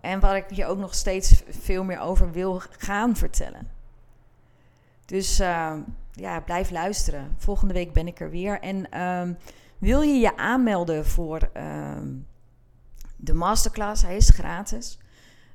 En 0.00 0.20
waar 0.20 0.36
ik 0.36 0.50
je 0.50 0.66
ook 0.66 0.78
nog 0.78 0.94
steeds 0.94 1.42
veel 1.48 1.84
meer 1.84 2.00
over 2.00 2.32
wil 2.32 2.58
gaan 2.58 3.16
vertellen. 3.16 3.73
Dus 5.06 5.40
uh, 5.40 5.74
ja, 6.12 6.40
blijf 6.40 6.70
luisteren. 6.70 7.34
Volgende 7.36 7.74
week 7.74 7.92
ben 7.92 8.06
ik 8.06 8.20
er 8.20 8.30
weer. 8.30 8.60
En 8.60 9.02
um, 9.02 9.36
wil 9.78 10.00
je 10.00 10.14
je 10.14 10.36
aanmelden 10.36 11.06
voor 11.06 11.50
um, 11.56 12.26
de 13.16 13.34
masterclass. 13.34 14.02
Hij 14.02 14.16
is 14.16 14.28
gratis. 14.28 14.98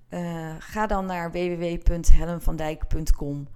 Uh, 0.09 0.55
ga 0.59 0.87
dan 0.87 1.05
naar 1.05 1.31
www.helenvandijk.com 1.31 3.47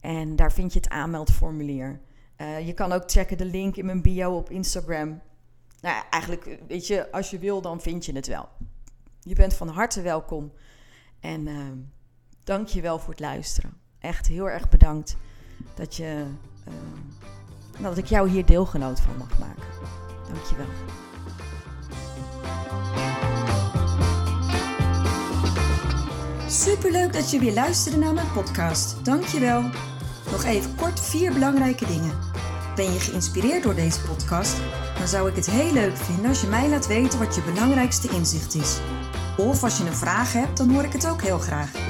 en 0.00 0.36
daar 0.36 0.52
vind 0.52 0.72
je 0.72 0.78
het 0.78 0.88
aanmeldformulier. 0.88 2.00
Uh, 2.36 2.66
je 2.66 2.72
kan 2.72 2.92
ook 2.92 3.10
checken 3.10 3.38
de 3.38 3.44
link 3.44 3.76
in 3.76 3.86
mijn 3.86 4.02
bio 4.02 4.36
op 4.36 4.50
Instagram. 4.50 5.20
Nou, 5.80 6.04
eigenlijk, 6.10 6.58
weet 6.68 6.86
je, 6.86 7.12
als 7.12 7.30
je 7.30 7.38
wil, 7.38 7.60
dan 7.60 7.80
vind 7.80 8.04
je 8.04 8.12
het 8.12 8.26
wel. 8.26 8.48
Je 9.20 9.34
bent 9.34 9.54
van 9.54 9.68
harte 9.68 10.02
welkom. 10.02 10.52
En 11.20 11.48
dank 12.44 12.68
je 12.68 12.80
wel 12.80 12.98
voor 12.98 13.10
het 13.10 13.20
luisteren. 13.20 13.76
Echt 13.98 14.26
heel 14.26 14.50
erg 14.50 14.68
bedankt 14.68 15.16
dat, 15.74 15.96
je, 15.96 16.24
uh, 16.68 16.74
dat 17.82 17.96
ik 17.98 18.06
jou 18.06 18.28
hier 18.28 18.46
deelgenoot 18.46 19.00
van 19.00 19.16
mag 19.16 19.38
maken. 19.38 19.62
Dank 20.32 20.44
je 20.44 20.56
wel. 20.56 20.66
Superleuk 26.48 27.12
dat 27.12 27.30
je 27.30 27.38
weer 27.38 27.52
luisterde 27.52 27.98
naar 27.98 28.14
mijn 28.14 28.32
podcast. 28.32 29.04
Dank 29.04 29.24
je 29.24 29.40
wel. 29.40 29.62
Nog 30.30 30.44
even 30.44 30.74
kort 30.76 31.00
vier 31.00 31.32
belangrijke 31.32 31.86
dingen. 31.86 32.18
Ben 32.74 32.92
je 32.92 33.00
geïnspireerd 33.00 33.62
door 33.62 33.74
deze 33.74 34.00
podcast? 34.00 34.56
Dan 34.98 35.08
zou 35.08 35.28
ik 35.28 35.36
het 35.36 35.50
heel 35.50 35.72
leuk 35.72 35.96
vinden 35.96 36.28
als 36.28 36.40
je 36.40 36.46
mij 36.46 36.68
laat 36.68 36.86
weten 36.86 37.18
wat 37.18 37.34
je 37.34 37.42
belangrijkste 37.42 38.08
inzicht 38.08 38.54
is. 38.54 38.78
Of 39.36 39.62
als 39.62 39.78
je 39.78 39.84
een 39.84 39.94
vraag 39.94 40.32
hebt, 40.32 40.56
dan 40.56 40.70
hoor 40.70 40.84
ik 40.84 40.92
het 40.92 41.08
ook 41.08 41.22
heel 41.22 41.38
graag. 41.38 41.89